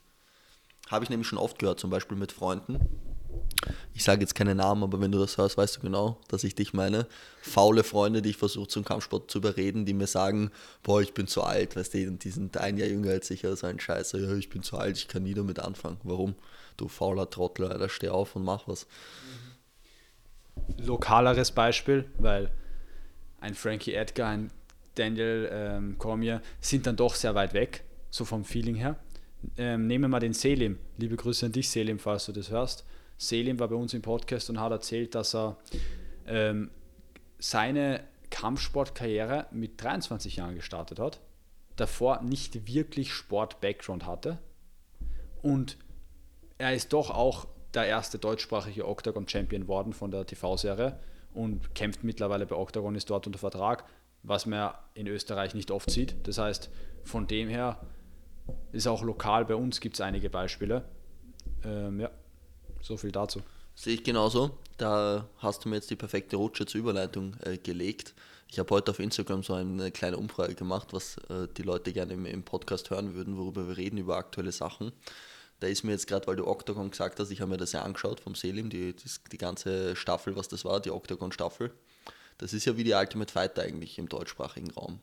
Habe 0.90 1.04
ich 1.04 1.10
nämlich 1.10 1.26
schon 1.26 1.38
oft 1.38 1.58
gehört, 1.58 1.80
zum 1.80 1.90
Beispiel 1.90 2.16
mit 2.16 2.30
Freunden, 2.30 2.78
ich 3.94 4.04
sage 4.04 4.20
jetzt 4.20 4.34
keine 4.34 4.54
Namen, 4.54 4.82
aber 4.82 5.00
wenn 5.00 5.12
du 5.12 5.18
das 5.18 5.38
hörst, 5.38 5.56
weißt 5.56 5.76
du 5.76 5.80
genau, 5.80 6.18
dass 6.28 6.44
ich 6.44 6.54
dich 6.54 6.74
meine. 6.74 7.06
Faule 7.40 7.84
Freunde, 7.84 8.22
die 8.22 8.30
ich 8.30 8.36
versuche 8.36 8.68
zum 8.68 8.84
Kampfsport 8.84 9.30
zu 9.30 9.38
überreden, 9.38 9.86
die 9.86 9.94
mir 9.94 10.06
sagen, 10.06 10.50
boah, 10.82 11.00
ich 11.00 11.14
bin 11.14 11.26
zu 11.26 11.42
alt, 11.42 11.76
weißt 11.76 11.94
du, 11.94 12.10
die 12.12 12.30
sind 12.30 12.56
ein 12.56 12.76
Jahr 12.76 12.88
jünger 12.88 13.10
als 13.10 13.30
ich, 13.30 13.42
so 13.42 13.66
ein 13.66 13.80
Scheiße, 13.80 14.20
ja, 14.20 14.34
ich 14.34 14.50
bin 14.50 14.62
zu 14.62 14.76
alt, 14.76 14.96
ich 14.96 15.08
kann 15.08 15.22
nie 15.22 15.34
damit 15.34 15.60
anfangen. 15.60 15.98
Warum? 16.02 16.34
Du 16.76 16.88
fauler 16.88 17.30
Trottel, 17.30 17.66
Alter, 17.66 17.88
steh 17.88 18.08
auf 18.08 18.34
und 18.34 18.44
mach 18.44 18.66
was. 18.66 18.86
Lokaleres 20.78 21.52
Beispiel, 21.52 22.10
weil 22.18 22.50
ein 23.44 23.54
Frankie 23.54 23.92
Edgar, 23.92 24.30
ein 24.30 24.50
Daniel 24.94 25.50
ähm, 25.52 25.98
Cormier 25.98 26.40
sind 26.60 26.86
dann 26.86 26.96
doch 26.96 27.14
sehr 27.14 27.34
weit 27.34 27.52
weg, 27.52 27.84
so 28.10 28.24
vom 28.24 28.44
Feeling 28.44 28.76
her. 28.76 28.96
Ähm, 29.58 29.86
nehmen 29.86 30.04
wir 30.04 30.08
mal 30.08 30.20
den 30.20 30.32
Selim. 30.32 30.78
Liebe 30.96 31.16
Grüße 31.16 31.46
an 31.46 31.52
dich, 31.52 31.68
Selim, 31.68 31.98
falls 31.98 32.24
du 32.24 32.32
das 32.32 32.50
hörst. 32.50 32.86
Selim 33.18 33.58
war 33.58 33.68
bei 33.68 33.74
uns 33.74 33.92
im 33.92 34.00
Podcast 34.00 34.48
und 34.48 34.58
hat 34.58 34.72
erzählt, 34.72 35.14
dass 35.14 35.34
er 35.34 35.58
ähm, 36.26 36.70
seine 37.38 38.04
Kampfsportkarriere 38.30 39.46
mit 39.50 39.82
23 39.82 40.36
Jahren 40.36 40.54
gestartet 40.54 40.98
hat, 40.98 41.20
davor 41.76 42.22
nicht 42.22 42.66
wirklich 42.66 43.12
Sport-Background 43.12 44.06
hatte 44.06 44.38
und 45.42 45.76
er 46.56 46.74
ist 46.74 46.94
doch 46.94 47.10
auch 47.10 47.46
der 47.74 47.86
erste 47.86 48.18
deutschsprachige 48.18 48.88
Octagon-Champion 48.88 49.68
worden 49.68 49.92
von 49.92 50.10
der 50.10 50.24
TV-Serie 50.24 50.98
und 51.34 51.74
kämpft 51.74 52.04
mittlerweile 52.04 52.46
bei 52.46 52.56
Octagon, 52.56 52.94
ist 52.94 53.10
dort 53.10 53.26
unter 53.26 53.38
Vertrag, 53.38 53.84
was 54.22 54.46
man 54.46 54.72
in 54.94 55.06
Österreich 55.06 55.54
nicht 55.54 55.70
oft 55.70 55.90
sieht. 55.90 56.14
Das 56.22 56.38
heißt, 56.38 56.70
von 57.04 57.26
dem 57.26 57.48
her 57.48 57.80
ist 58.72 58.86
auch 58.86 59.02
lokal 59.02 59.44
bei 59.44 59.54
uns 59.54 59.80
gibt 59.80 59.96
es 59.96 60.00
einige 60.00 60.30
Beispiele. 60.30 60.84
Ähm, 61.64 62.00
ja. 62.00 62.10
So 62.80 62.96
viel 62.96 63.12
dazu. 63.12 63.40
Sehe 63.74 63.94
ich 63.94 64.04
genauso. 64.04 64.58
Da 64.76 65.28
hast 65.38 65.64
du 65.64 65.68
mir 65.68 65.76
jetzt 65.76 65.90
die 65.90 65.96
perfekte 65.96 66.36
Rutsche 66.36 66.66
zur 66.66 66.80
Überleitung 66.80 67.36
äh, 67.44 67.58
gelegt. 67.58 68.14
Ich 68.48 68.58
habe 68.58 68.70
heute 68.70 68.92
auf 68.92 69.00
Instagram 69.00 69.42
so 69.42 69.54
eine 69.54 69.90
kleine 69.90 70.16
Umfrage 70.16 70.54
gemacht, 70.54 70.92
was 70.92 71.16
äh, 71.28 71.48
die 71.56 71.62
Leute 71.62 71.92
gerne 71.92 72.12
im, 72.12 72.26
im, 72.26 72.44
Podcast 72.44 72.90
hören 72.90 73.14
würden, 73.14 73.36
worüber 73.36 73.66
wir 73.66 73.76
reden, 73.76 73.98
über 73.98 74.16
aktuelle 74.16 74.52
Sachen. 74.52 74.92
Da 75.60 75.66
ist 75.66 75.84
mir 75.84 75.92
jetzt 75.92 76.06
gerade, 76.06 76.26
weil 76.26 76.36
du 76.36 76.46
Octagon 76.46 76.90
gesagt 76.90 77.20
hast, 77.20 77.30
ich 77.30 77.40
habe 77.40 77.50
mir 77.50 77.56
das 77.56 77.72
ja 77.72 77.82
angeschaut 77.82 78.20
vom 78.20 78.34
Selim, 78.34 78.70
die, 78.70 78.94
die, 78.94 79.10
die 79.32 79.38
ganze 79.38 79.96
Staffel, 79.96 80.36
was 80.36 80.48
das 80.48 80.64
war, 80.64 80.80
die 80.80 80.90
Octagon-Staffel. 80.90 81.70
Das 82.38 82.52
ist 82.52 82.64
ja 82.64 82.76
wie 82.76 82.84
die 82.84 82.92
Ultimate 82.92 83.32
Fighter 83.32 83.62
eigentlich 83.62 83.98
im 83.98 84.08
deutschsprachigen 84.08 84.70
Raum. 84.72 85.00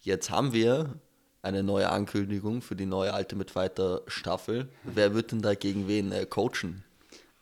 Jetzt 0.00 0.30
haben 0.30 0.52
wir 0.52 0.94
eine 1.42 1.62
neue 1.62 1.90
Ankündigung 1.90 2.62
für 2.62 2.76
die 2.76 2.86
neue 2.86 3.12
Ultimate 3.12 3.52
Fighter 3.52 4.02
Staffel. 4.06 4.68
Wer 4.82 5.14
wird 5.14 5.32
denn 5.32 5.42
da 5.42 5.54
gegen 5.54 5.88
wen 5.88 6.12
äh, 6.12 6.26
coachen? 6.26 6.84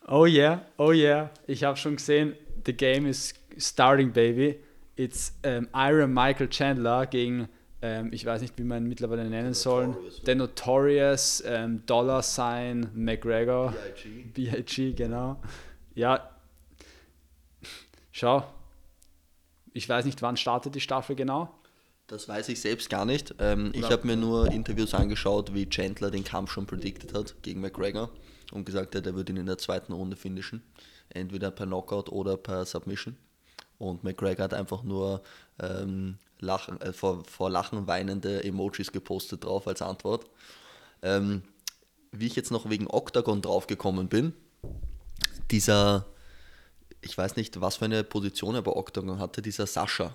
Oh 0.09 0.26
yeah, 0.26 0.64
oh 0.76 0.93
yeah. 0.93 1.31
Ich 1.47 1.62
habe 1.64 1.76
schon 1.76 1.97
gesehen, 1.97 2.35
the 2.67 2.73
game 2.73 3.07
is 3.07 3.35
starting, 3.59 4.12
baby. 4.12 4.59
It's 4.97 5.33
um, 5.45 5.69
Iron 5.75 6.12
Michael 6.12 6.49
Chandler 6.49 7.07
gegen, 7.07 7.49
um, 7.83 8.12
ich 8.12 8.25
weiß 8.25 8.41
nicht, 8.43 8.57
wie 8.59 8.65
man 8.65 8.85
ihn 8.85 8.89
mittlerweile 8.89 9.29
nennen 9.29 9.55
soll, 9.55 9.97
The 10.25 10.35
Notorious 10.35 11.43
um, 11.43 11.85
Dollar 11.87 12.23
Sign 12.23 12.89
McGregor. 12.95 13.75
BIG. 14.35 14.67
BIG, 14.67 14.97
genau. 14.97 15.41
Ja, 15.95 16.31
schau. 18.12 18.45
Ich 19.73 19.89
weiß 19.89 20.05
nicht, 20.05 20.23
wann 20.23 20.37
startet 20.37 20.75
die 20.75 20.81
Staffel 20.81 21.17
genau. 21.17 21.53
Das 22.07 22.29
weiß 22.29 22.51
ich 22.51 22.61
selbst 22.61 22.91
gar 22.91 23.05
nicht. 23.05 23.35
Ähm, 23.39 23.73
ich 23.75 23.91
habe 23.91 24.07
mir 24.07 24.17
nur 24.17 24.51
Interviews 24.53 24.93
angeschaut, 24.93 25.55
wie 25.55 25.69
Chandler 25.69 26.11
den 26.11 26.25
Kampf 26.25 26.53
schon 26.53 26.67
predicted 26.67 27.15
hat 27.15 27.35
gegen 27.43 27.61
McGregor 27.61 28.11
und 28.53 28.67
gesagt 28.67 28.95
hat, 28.95 29.07
er 29.07 29.15
wird 29.15 29.31
ihn 29.31 29.39
in 29.39 29.47
der 29.47 29.59
zweiten 29.59 29.93
Runde 29.93 30.17
finishen. 30.17 30.62
Entweder 31.09 31.51
per 31.51 31.67
Knockout 31.67 32.11
oder 32.11 32.37
per 32.37 32.65
Submission. 32.65 33.17
Und 33.79 34.05
McGregor 34.05 34.45
hat 34.45 34.55
einfach 34.55 34.83
nur 34.83 35.23
ähm, 35.59 36.19
Lachen, 36.43 36.81
äh, 36.81 36.93
vor, 36.93 37.25
vor 37.25 37.49
Lachen 37.49 37.87
weinende 37.87 38.45
Emojis 38.45 38.93
gepostet 38.93 39.45
drauf 39.45 39.67
als 39.67 39.81
Antwort. 39.81 40.27
Ähm, 41.03 41.43
wie 42.11 42.27
ich 42.27 42.37
jetzt 42.37 42.51
noch 42.51 42.69
wegen 42.69 42.87
Octagon 42.89 43.41
draufgekommen 43.41 44.09
bin, 44.09 44.35
dieser, 45.51 46.07
ich 47.01 47.17
weiß 47.17 47.37
nicht, 47.37 47.61
was 47.61 47.77
für 47.77 47.87
eine 47.87 48.05
Position 48.05 48.55
er 48.55 48.63
bei 48.63 48.73
Octagon 48.73 49.19
hatte, 49.19 49.41
dieser 49.41 49.67
Sascha. 49.67 50.15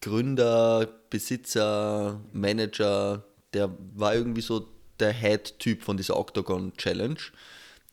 Gründer, 0.00 0.86
Besitzer, 1.10 2.20
Manager, 2.32 3.24
der 3.52 3.70
war 3.94 4.14
irgendwie 4.14 4.42
so 4.42 4.68
der 5.00 5.12
Head-Typ 5.12 5.82
von 5.82 5.96
dieser 5.96 6.16
Octagon 6.16 6.76
Challenge. 6.76 7.20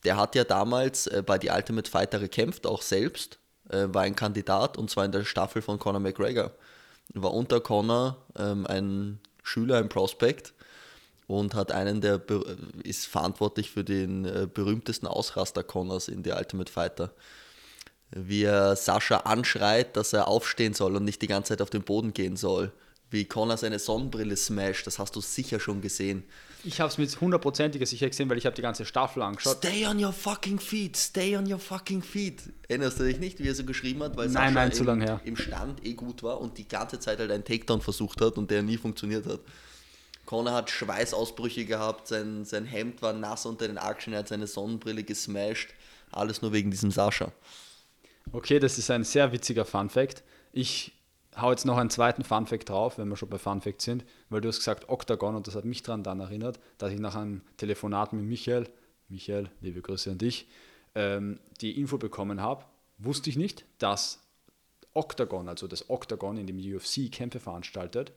Der 0.04 0.16
hat 0.16 0.34
ja 0.34 0.44
damals 0.44 1.06
äh, 1.06 1.22
bei 1.24 1.38
die 1.38 1.48
Ultimate 1.48 1.90
Fighter 1.90 2.18
gekämpft, 2.18 2.66
auch 2.66 2.82
selbst, 2.82 3.38
äh, 3.70 3.86
war 3.88 4.02
ein 4.02 4.16
Kandidat 4.16 4.76
und 4.78 4.90
zwar 4.90 5.04
in 5.04 5.12
der 5.12 5.24
Staffel 5.24 5.62
von 5.62 5.78
Conor 5.78 6.00
McGregor. 6.00 6.52
War 7.14 7.32
unter 7.32 7.60
Conor 7.60 8.16
ähm, 8.38 8.66
ein 8.66 9.20
Schüler, 9.42 9.78
ein 9.78 9.88
Prospect 9.88 10.52
und 11.26 11.54
hat 11.54 11.72
einen 11.72 12.00
der 12.00 12.20
ist 12.82 13.06
verantwortlich 13.06 13.70
für 13.70 13.84
den 13.84 14.24
äh, 14.24 14.48
berühmtesten 14.52 15.06
Ausraster 15.06 15.62
Connors 15.62 16.08
in 16.08 16.22
der 16.22 16.36
Ultimate 16.36 16.70
Fighter 16.70 17.12
wie 18.10 18.44
er 18.44 18.76
Sascha 18.76 19.18
anschreit, 19.18 19.96
dass 19.96 20.12
er 20.12 20.28
aufstehen 20.28 20.74
soll 20.74 20.96
und 20.96 21.04
nicht 21.04 21.22
die 21.22 21.26
ganze 21.26 21.50
Zeit 21.50 21.62
auf 21.62 21.70
den 21.70 21.82
Boden 21.82 22.12
gehen 22.12 22.36
soll. 22.36 22.72
Wie 23.10 23.24
Connor 23.24 23.56
seine 23.56 23.78
Sonnenbrille 23.78 24.36
smasht, 24.36 24.86
das 24.86 24.98
hast 24.98 25.14
du 25.14 25.20
sicher 25.20 25.60
schon 25.60 25.80
gesehen. 25.80 26.24
Ich 26.64 26.80
habe 26.80 26.90
es 26.90 26.98
mit 26.98 27.20
hundertprozentiger 27.20 27.86
Sicherheit 27.86 28.10
gesehen, 28.10 28.28
weil 28.28 28.38
ich 28.38 28.46
habe 28.46 28.56
die 28.56 28.62
ganze 28.62 28.84
Staffel 28.84 29.22
angeschaut. 29.22 29.58
Stay 29.58 29.86
on 29.86 30.02
your 30.02 30.12
fucking 30.12 30.58
feet, 30.58 30.96
stay 30.96 31.36
on 31.36 31.50
your 31.50 31.60
fucking 31.60 32.02
feet. 32.02 32.42
Erinnerst 32.66 32.98
du 32.98 33.04
dich 33.04 33.20
nicht, 33.20 33.38
wie 33.38 33.46
er 33.46 33.54
so 33.54 33.64
geschrieben 33.64 34.02
hat? 34.02 34.16
Weil 34.16 34.28
Nein, 34.30 34.54
nein, 34.54 34.72
zu 34.72 34.80
im, 34.80 34.86
lang 34.86 35.00
her. 35.02 35.20
im 35.24 35.36
Stand 35.36 35.86
eh 35.86 35.92
gut 35.92 36.24
war 36.24 36.40
und 36.40 36.58
die 36.58 36.66
ganze 36.66 36.98
Zeit 36.98 37.20
halt 37.20 37.30
einen 37.30 37.44
Takedown 37.44 37.80
versucht 37.80 38.20
hat 38.20 38.36
und 38.36 38.50
der 38.50 38.62
nie 38.62 38.76
funktioniert 38.76 39.26
hat. 39.26 39.40
Connor 40.24 40.54
hat 40.54 40.70
Schweißausbrüche 40.70 41.66
gehabt, 41.66 42.08
sein, 42.08 42.44
sein 42.44 42.64
Hemd 42.64 43.00
war 43.00 43.12
nass 43.12 43.46
unter 43.46 43.68
den 43.68 43.78
Achseln, 43.78 44.14
er 44.14 44.20
hat 44.20 44.28
seine 44.28 44.48
Sonnenbrille 44.48 45.04
gesmashed. 45.04 45.68
Alles 46.10 46.42
nur 46.42 46.52
wegen 46.52 46.72
diesem 46.72 46.90
Sascha. 46.90 47.30
Okay, 48.32 48.58
das 48.58 48.76
ist 48.76 48.90
ein 48.90 49.04
sehr 49.04 49.30
witziger 49.30 49.64
Fun 49.64 49.88
Fact. 49.88 50.24
Ich 50.52 50.95
hau 51.40 51.50
jetzt 51.50 51.64
noch 51.64 51.76
einen 51.76 51.90
zweiten 51.90 52.24
Fun 52.24 52.46
Fact 52.46 52.68
drauf, 52.68 52.98
wenn 52.98 53.08
wir 53.08 53.16
schon 53.16 53.28
bei 53.28 53.38
Fun 53.38 53.60
Fact 53.60 53.82
sind, 53.82 54.04
weil 54.30 54.40
du 54.40 54.48
hast 54.48 54.58
gesagt 54.58 54.88
Octagon 54.88 55.36
und 55.36 55.46
das 55.46 55.54
hat 55.54 55.64
mich 55.64 55.82
daran 55.82 56.02
dann 56.02 56.20
erinnert, 56.20 56.58
dass 56.78 56.92
ich 56.92 57.00
nach 57.00 57.14
einem 57.14 57.42
Telefonat 57.56 58.12
mit 58.12 58.24
Michael, 58.24 58.68
Michael, 59.08 59.50
liebe 59.60 59.82
Grüße 59.82 60.10
an 60.10 60.18
dich, 60.18 60.48
ähm, 60.94 61.38
die 61.60 61.78
Info 61.78 61.98
bekommen 61.98 62.40
habe. 62.40 62.64
Wusste 62.98 63.30
ich 63.30 63.36
nicht, 63.36 63.64
dass 63.78 64.20
Octagon, 64.94 65.48
also 65.48 65.66
das 65.66 65.90
Octagon, 65.90 66.38
in 66.38 66.46
dem 66.46 66.58
die 66.58 66.74
UFC 66.74 67.12
Kämpfe 67.12 67.38
veranstaltet, 67.38 68.12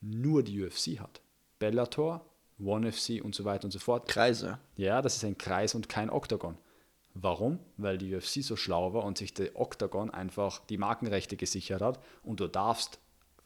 nur 0.00 0.42
die 0.42 0.62
UFC 0.62 1.00
hat. 1.00 1.22
Bellator, 1.58 2.26
One 2.62 2.92
FC 2.92 3.24
und 3.24 3.34
so 3.34 3.44
weiter 3.44 3.64
und 3.64 3.70
so 3.70 3.78
fort. 3.78 4.08
Kreise. 4.08 4.58
Ja, 4.76 5.00
das 5.00 5.16
ist 5.16 5.24
ein 5.24 5.38
Kreis 5.38 5.74
und 5.74 5.88
kein 5.88 6.10
Oktagon. 6.10 6.58
Warum? 7.14 7.58
Weil 7.76 7.98
die 7.98 8.14
UFC 8.14 8.42
so 8.42 8.56
schlau 8.56 8.94
war 8.94 9.04
und 9.04 9.18
sich 9.18 9.34
der 9.34 9.58
Oktagon 9.58 10.10
einfach 10.10 10.60
die 10.66 10.78
Markenrechte 10.78 11.36
gesichert 11.36 11.82
hat 11.82 12.00
und 12.22 12.40
du 12.40 12.48
darfst 12.48 12.98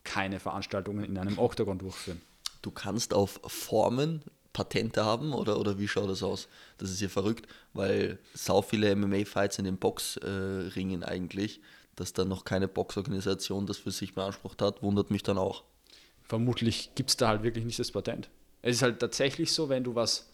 keine 0.04 0.38
Veranstaltungen 0.38 1.04
in 1.04 1.18
einem 1.18 1.38
Oktagon 1.38 1.78
durchführen. 1.78 2.22
Du 2.62 2.70
kannst 2.70 3.12
auf 3.12 3.40
Formen 3.46 4.22
Patente 4.52 5.04
haben 5.04 5.34
oder, 5.34 5.60
oder 5.60 5.78
wie 5.78 5.86
schaut 5.86 6.08
das 6.08 6.22
aus? 6.22 6.48
Das 6.78 6.90
ist 6.90 7.02
ja 7.02 7.08
verrückt, 7.08 7.46
weil 7.74 8.18
sau 8.32 8.62
viele 8.62 8.96
MMA-Fights 8.96 9.58
in 9.58 9.66
den 9.66 9.76
Boxringen 9.76 11.02
äh, 11.02 11.04
eigentlich, 11.04 11.60
dass 11.94 12.14
da 12.14 12.24
noch 12.24 12.46
keine 12.46 12.66
Boxorganisation 12.66 13.66
das 13.66 13.76
für 13.76 13.90
sich 13.90 14.14
beansprucht 14.14 14.62
hat, 14.62 14.82
wundert 14.82 15.10
mich 15.10 15.22
dann 15.22 15.36
auch. 15.36 15.64
Vermutlich 16.22 16.94
gibt 16.94 17.10
es 17.10 17.16
da 17.18 17.28
halt 17.28 17.42
wirklich 17.42 17.66
nicht 17.66 17.78
das 17.78 17.92
Patent. 17.92 18.30
Es 18.62 18.76
ist 18.76 18.82
halt 18.82 18.98
tatsächlich 18.98 19.52
so, 19.52 19.68
wenn 19.68 19.84
du 19.84 19.94
was 19.94 20.26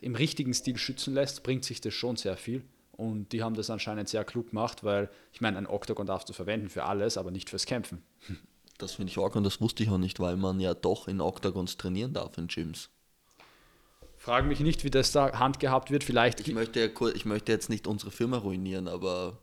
im 0.00 0.14
richtigen 0.14 0.54
Stil 0.54 0.76
schützen 0.76 1.14
lässt, 1.14 1.42
bringt 1.42 1.64
sich 1.64 1.80
das 1.80 1.94
schon 1.94 2.16
sehr 2.16 2.36
viel. 2.36 2.64
Und 2.92 3.32
die 3.32 3.44
haben 3.44 3.54
das 3.54 3.70
anscheinend 3.70 4.08
sehr 4.08 4.24
klug 4.24 4.50
gemacht, 4.50 4.82
weil 4.82 5.08
ich 5.32 5.40
meine, 5.40 5.56
ein 5.56 5.66
Oktagon 5.68 6.06
darfst 6.06 6.28
du 6.28 6.32
verwenden 6.32 6.68
für 6.68 6.84
alles, 6.84 7.16
aber 7.16 7.30
nicht 7.30 7.50
fürs 7.50 7.66
Kämpfen. 7.66 8.02
Das 8.80 8.94
finde 8.94 9.10
ich 9.10 9.18
auch 9.18 9.34
und 9.34 9.42
das 9.42 9.60
wusste 9.60 9.82
ich 9.82 9.90
auch 9.90 9.98
nicht, 9.98 10.20
weil 10.20 10.36
man 10.36 10.60
ja 10.60 10.72
doch 10.72 11.08
in 11.08 11.20
Oktagons 11.20 11.78
trainieren 11.78 12.12
darf 12.12 12.38
in 12.38 12.46
Gyms. 12.46 12.90
Frage 14.16 14.46
mich 14.46 14.60
nicht, 14.60 14.84
wie 14.84 14.90
das 14.90 15.10
da 15.10 15.36
handgehabt 15.36 15.90
wird. 15.90 16.04
Vielleicht 16.04 16.46
Ich 16.46 16.54
möchte, 16.54 16.78
ja 16.80 17.08
ich 17.12 17.24
möchte 17.24 17.50
jetzt 17.50 17.70
nicht 17.70 17.88
unsere 17.88 18.12
Firma 18.12 18.38
ruinieren, 18.38 18.86
aber 18.86 19.38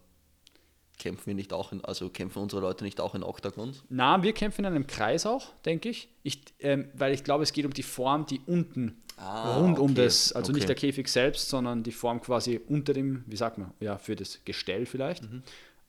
kämpfen 0.98 1.26
wir 1.28 1.34
nicht 1.34 1.54
auch 1.54 1.72
in, 1.72 1.84
also 1.84 2.10
kämpfen 2.10 2.40
unsere 2.40 2.62
Leute 2.62 2.84
nicht 2.84 3.02
auch 3.02 3.16
in 3.16 3.24
Oktagons? 3.24 3.84
Na, 3.90 4.24
wir 4.24 4.34
kämpfen 4.34 4.62
in 4.62 4.68
einem 4.68 4.88
Kreis 4.88 5.26
auch, 5.26 5.54
denke 5.66 5.90
ich. 5.90 6.10
ich 6.24 6.42
ähm, 6.60 6.90
weil 6.94 7.14
ich 7.14 7.24
glaube, 7.24 7.44
es 7.44 7.54
geht 7.54 7.66
um 7.66 7.74
die 7.74 7.84
Form, 7.84 8.26
die 8.26 8.42
unten 8.46 9.02
Ah, 9.18 9.58
rund 9.58 9.80
um 9.80 9.92
okay, 9.92 10.04
das, 10.04 10.34
also 10.34 10.52
nicht 10.52 10.64
okay. 10.64 10.68
der 10.68 10.76
Käfig 10.76 11.08
selbst, 11.08 11.50
sondern 11.50 11.84
die 11.84 11.94
Form 11.94 12.20
quasi 12.22 12.60
unter 12.68 12.94
dem, 12.94 13.24
wie 13.28 13.38
sagt 13.38 13.58
man, 13.58 13.74
ja, 13.80 13.98
für 13.98 14.16
das 14.16 14.44
Gestell 14.44 14.86
vielleicht. 14.86 15.24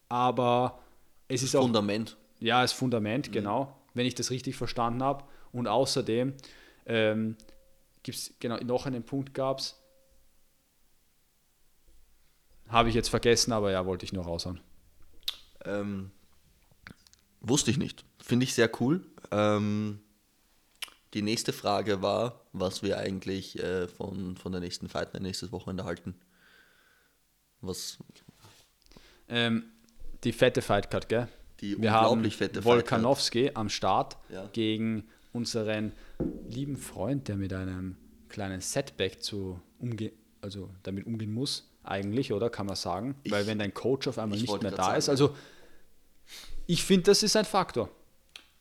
Aber 0.09 0.79
es 1.27 1.43
ist 1.43 1.57
auch, 1.57 1.63
Fundament. 1.63 2.17
ja, 2.39 2.63
das 2.63 2.73
Fundament, 2.73 3.33
genau, 3.33 3.77
wenn 3.95 4.07
ich 4.07 4.15
das 4.15 4.31
richtig 4.31 4.57
verstanden 4.57 5.03
habe. 5.03 5.25
Und 5.53 5.67
außerdem 5.67 6.35
ähm, 6.87 7.37
gibt 8.03 8.19
es, 8.19 8.35
genau, 8.39 8.59
noch 8.59 8.87
einen 8.87 9.03
Punkt 9.03 9.35
gab 9.35 9.59
es, 9.59 9.81
habe 12.69 12.89
ich 12.89 12.95
jetzt 12.95 13.09
vergessen, 13.09 13.53
aber 13.53 13.71
ja, 13.71 13.87
wollte 13.87 14.05
ich 14.05 14.13
noch 14.13 14.27
raushauen. 14.27 14.61
Ähm, 15.65 16.11
wusste 17.41 17.71
ich 17.71 17.79
nicht. 17.79 18.05
Finde 18.19 18.45
ich 18.45 18.55
sehr 18.55 18.71
cool. 18.81 19.05
Ähm, 19.31 20.01
die 21.17 21.23
nächste 21.23 21.55
Frage 21.55 22.03
war, 22.03 22.43
was 22.53 22.83
wir 22.83 22.99
eigentlich 22.99 23.59
äh, 23.59 23.89
von, 23.89 24.37
von 24.37 24.53
der 24.53 24.61
nächsten 24.61 24.87
Fight 24.91 25.15
Night 25.15 25.23
nächstes 25.23 25.51
Wochenende 25.51 25.85
halten. 25.85 26.15
Was 27.63 27.97
Ähm, 29.31 29.65
die 30.25 30.33
fette 30.33 30.61
Fightcard, 30.61 31.09
gell? 31.09 31.29
Die 31.61 31.81
Wir 31.81 31.93
haben 31.93 32.09
unglaublich 32.09 32.37
fette 32.37 32.63
Volkanowski 32.63 33.51
am 33.55 33.71
Start 33.71 34.19
Ja. 34.29 34.47
gegen 34.53 35.09
unseren 35.33 35.93
lieben 36.51 36.77
Freund, 36.77 37.29
der 37.29 37.37
mit 37.37 37.55
einem 37.55 37.97
kleinen 38.29 38.61
Setback 38.61 39.23
zu 39.23 39.59
umge 39.79 40.13
also 40.43 40.69
damit 40.83 41.07
umgehen 41.07 41.33
muss, 41.33 41.73
eigentlich, 41.83 42.33
oder 42.35 42.51
kann 42.51 42.67
man 42.67 42.77
sagen? 42.77 43.17
Weil 43.31 43.47
wenn 43.47 43.59
dein 43.59 43.73
Coach 43.73 44.07
auf 44.07 44.19
einmal 44.19 44.37
ich 44.37 44.43
nicht 44.43 44.63
mehr 44.63 44.71
da 44.71 44.95
ist, 44.95 45.07
sagen, 45.07 45.19
also 45.19 45.37
ich 46.67 46.85
finde, 46.85 47.05
das 47.05 47.23
ist 47.23 47.37
ein 47.37 47.47
Faktor. 47.47 47.89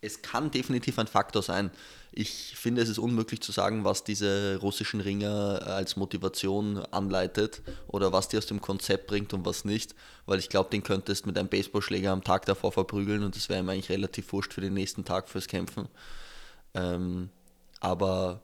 Es 0.01 0.21
kann 0.21 0.51
definitiv 0.51 0.99
ein 0.99 1.07
Faktor 1.07 1.41
sein. 1.41 1.71
Ich 2.11 2.55
finde, 2.55 2.81
es 2.81 2.89
ist 2.89 2.99
unmöglich 2.99 3.41
zu 3.41 3.51
sagen, 3.51 3.83
was 3.83 4.03
diese 4.03 4.57
russischen 4.61 5.01
Ringer 5.01 5.61
äh, 5.61 5.69
als 5.69 5.95
Motivation 5.95 6.77
anleitet 6.91 7.61
oder 7.87 8.13
was 8.13 8.29
die 8.29 8.37
aus 8.37 8.45
dem 8.45 8.61
Konzept 8.61 9.07
bringt 9.07 9.33
und 9.33 9.45
was 9.45 9.65
nicht, 9.65 9.95
weil 10.25 10.39
ich 10.39 10.49
glaube, 10.49 10.69
den 10.69 10.83
könntest 10.83 11.25
mit 11.25 11.37
einem 11.37 11.49
Baseballschläger 11.49 12.11
am 12.11 12.23
Tag 12.23 12.45
davor 12.45 12.71
verprügeln 12.71 13.23
und 13.23 13.35
das 13.35 13.49
wäre 13.49 13.59
ihm 13.59 13.69
eigentlich 13.69 13.89
relativ 13.89 14.31
wurscht 14.31 14.53
für 14.53 14.61
den 14.61 14.73
nächsten 14.73 15.03
Tag 15.03 15.27
fürs 15.27 15.47
Kämpfen. 15.47 15.89
Ähm, 16.73 17.29
aber 17.79 18.41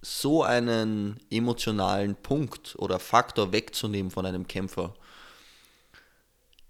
so 0.00 0.42
einen 0.42 1.20
emotionalen 1.30 2.16
Punkt 2.16 2.74
oder 2.78 2.98
Faktor 2.98 3.52
wegzunehmen 3.52 4.10
von 4.10 4.26
einem 4.26 4.48
Kämpfer, 4.48 4.94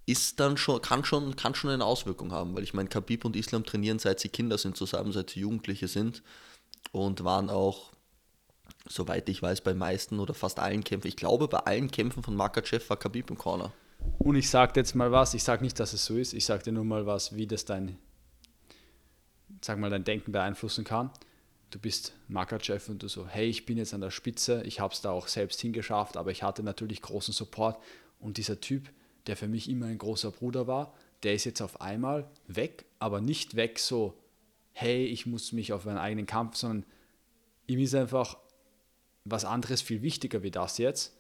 ist 0.07 0.41
dann 0.41 0.57
schon, 0.57 0.83
kann 0.83 1.05
schon, 1.05 1.37
kann 1.37 1.55
schon 1.55 1.71
eine 1.71 1.85
Auswirkung 1.85 2.33
haben, 2.33 2.55
weil 2.55 2.65
ich 2.65 2.75
meine, 2.75 2.89
Khabib 2.89 3.25
und 3.25 3.37
Islam 3.37 3.65
trainieren 3.65 3.99
seit 3.99 4.21
sie 4.21 4.29
Kinder 4.29 4.59
sind 4.59 4.77
zusammen, 4.77 5.13
seit 5.13 5.31
sie 5.31 5.41
Jugendliche 5.41 5.89
sind 5.89 6.23
und 6.91 7.25
waren 7.25 7.51
auch, 7.51 7.93
soweit 8.89 9.29
ich 9.29 9.41
weiß, 9.41 9.61
bei 9.61 9.75
meisten 9.75 10.19
oder 10.19 10.35
fast 10.35 10.59
allen 10.59 10.83
Kämpfen, 10.83 11.09
ich 11.09 11.17
glaube, 11.17 11.49
bei 11.49 11.59
allen 11.59 11.91
Kämpfen 11.91 12.23
von 12.23 12.35
Makachev 12.35 12.89
war 12.91 12.97
Khabib 12.97 13.31
im 13.31 13.39
Corner. 13.39 13.73
Und 14.19 14.35
ich 14.35 14.51
sage 14.51 14.73
jetzt 14.77 14.95
mal 14.95 15.13
was, 15.13 15.35
ich 15.35 15.45
sage 15.45 15.63
nicht, 15.63 15.79
dass 15.79 15.93
es 15.93 16.05
so 16.05 16.17
ist, 16.17 16.33
ich 16.33 16.45
sage 16.45 16.65
dir 16.65 16.73
nur 16.73 16.85
mal 16.85 17.07
was, 17.07 17.37
wie 17.37 17.47
das 17.47 17.65
dein 17.65 17.99
sag 19.65 19.79
mal, 19.79 19.91
dein 19.91 20.05
Denken 20.05 20.33
beeinflussen 20.33 20.85
kann. 20.85 21.11
Du 21.71 21.79
bist 21.79 22.13
Makachev 22.29 22.91
und 22.91 23.03
du 23.03 23.09
so, 23.09 23.27
hey, 23.27 23.49
ich 23.49 23.65
bin 23.65 23.79
jetzt 23.79 23.95
an 23.95 24.01
der 24.01 24.11
Spitze, 24.11 24.63
ich 24.65 24.81
habe 24.81 24.93
es 24.93 25.01
da 25.01 25.11
auch 25.11 25.29
selbst 25.29 25.61
hingeschafft, 25.61 26.17
aber 26.17 26.31
ich 26.31 26.43
hatte 26.43 26.63
natürlich 26.63 27.01
großen 27.01 27.33
Support. 27.33 27.83
Und 28.19 28.37
dieser 28.37 28.61
Typ, 28.61 28.91
der 29.27 29.37
für 29.37 29.49
mich 29.49 29.69
immer 29.69 29.87
ein 29.87 29.99
großer 29.99 30.31
Bruder 30.31 30.67
war, 30.67 30.93
der 31.23 31.35
ist 31.35 31.45
jetzt 31.45 31.61
auf 31.61 31.81
einmal 31.81 32.29
weg, 32.49 32.85
aber 32.99 33.21
nicht 33.21 33.55
weg 33.57 33.79
so, 33.79 34.15
hey, 34.73 35.05
ich 35.05 35.27
muss 35.27 35.53
mich 35.53 35.73
auf 35.73 35.85
meinen 35.85 35.99
eigenen 35.99 36.27
Kampf, 36.27 36.57
sondern 36.57 36.85
ihm 37.67 37.79
ist 37.79 37.95
einfach 37.95 38.37
was 39.25 39.45
anderes 39.45 39.83
viel 39.83 40.03
wichtiger 40.03 40.43
wie 40.43 40.51
das 40.51 40.79
jetzt. 40.79 41.17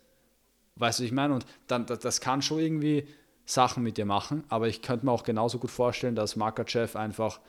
Weißt 0.76 1.00
du, 1.00 1.04
ich 1.04 1.12
meine? 1.12 1.34
Und 1.34 1.46
dann, 1.66 1.86
das 1.86 2.20
kann 2.20 2.42
schon 2.42 2.58
irgendwie 2.58 3.06
Sachen 3.44 3.82
mit 3.82 3.98
dir 3.98 4.06
machen, 4.06 4.44
aber 4.48 4.68
ich 4.68 4.82
könnte 4.82 5.06
mir 5.06 5.12
auch 5.12 5.24
genauso 5.24 5.58
gut 5.58 5.70
vorstellen, 5.70 6.14
dass 6.14 6.36
Makachev 6.36 6.96
einfach 6.96 7.40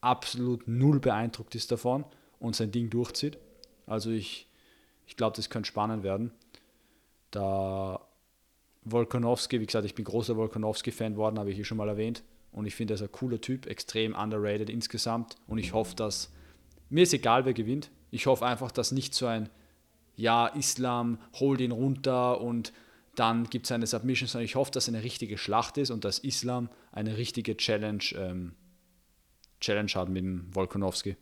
absolut 0.00 0.66
null 0.66 0.98
beeindruckt 0.98 1.54
ist 1.54 1.70
davon 1.70 2.04
und 2.40 2.56
sein 2.56 2.72
Ding 2.72 2.90
durchzieht. 2.90 3.38
Also 3.86 4.10
ich, 4.10 4.48
ich 5.06 5.16
glaube, 5.16 5.36
das 5.36 5.48
könnte 5.48 5.68
spannend 5.68 6.02
werden. 6.02 6.32
Da 7.30 8.00
Volkanovski, 8.84 9.60
wie 9.60 9.66
gesagt, 9.66 9.84
ich 9.84 9.94
bin 9.94 10.04
großer 10.04 10.36
Volkanovski-Fan 10.36 11.16
worden, 11.16 11.38
habe 11.38 11.50
ich 11.50 11.56
hier 11.56 11.64
schon 11.64 11.78
mal 11.78 11.88
erwähnt. 11.88 12.22
Und 12.50 12.66
ich 12.66 12.74
finde, 12.74 12.94
er 12.94 12.96
ist 12.96 13.02
ein 13.02 13.12
cooler 13.12 13.40
Typ, 13.40 13.66
extrem 13.66 14.14
underrated 14.14 14.68
insgesamt. 14.68 15.36
Und 15.46 15.58
ich 15.58 15.72
hoffe, 15.72 15.94
dass, 15.96 16.30
mir 16.90 17.04
ist 17.04 17.14
egal, 17.14 17.44
wer 17.44 17.54
gewinnt. 17.54 17.90
Ich 18.10 18.26
hoffe 18.26 18.44
einfach, 18.44 18.70
dass 18.70 18.92
nicht 18.92 19.14
so 19.14 19.26
ein, 19.26 19.48
ja, 20.16 20.48
Islam, 20.48 21.18
hol 21.40 21.56
den 21.56 21.72
runter 21.72 22.40
und 22.40 22.72
dann 23.14 23.48
gibt 23.48 23.66
es 23.66 23.72
eine 23.72 23.86
Submission, 23.86 24.28
sondern 24.28 24.44
ich 24.44 24.54
hoffe, 24.54 24.70
dass 24.70 24.88
eine 24.88 25.02
richtige 25.02 25.38
Schlacht 25.38 25.78
ist 25.78 25.90
und 25.90 26.04
dass 26.04 26.18
Islam 26.18 26.68
eine 26.92 27.16
richtige 27.16 27.56
Challenge, 27.56 28.04
ähm, 28.16 28.52
Challenge 29.60 29.92
hat 29.94 30.08
mit 30.08 30.22
dem 30.22 30.54
Volkanovski. 30.54 31.16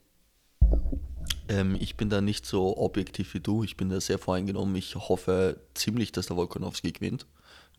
Ähm, 1.48 1.76
ich 1.80 1.96
bin 1.96 2.10
da 2.10 2.20
nicht 2.20 2.46
so 2.46 2.76
objektiv 2.78 3.34
wie 3.34 3.40
du. 3.40 3.64
Ich 3.64 3.76
bin 3.76 3.88
da 3.88 4.00
sehr 4.00 4.18
voreingenommen. 4.18 4.74
Ich 4.76 4.94
hoffe 4.94 5.60
ziemlich, 5.74 6.12
dass 6.12 6.26
der 6.26 6.36
Volkanovski 6.36 6.92
gewinnt, 6.92 7.26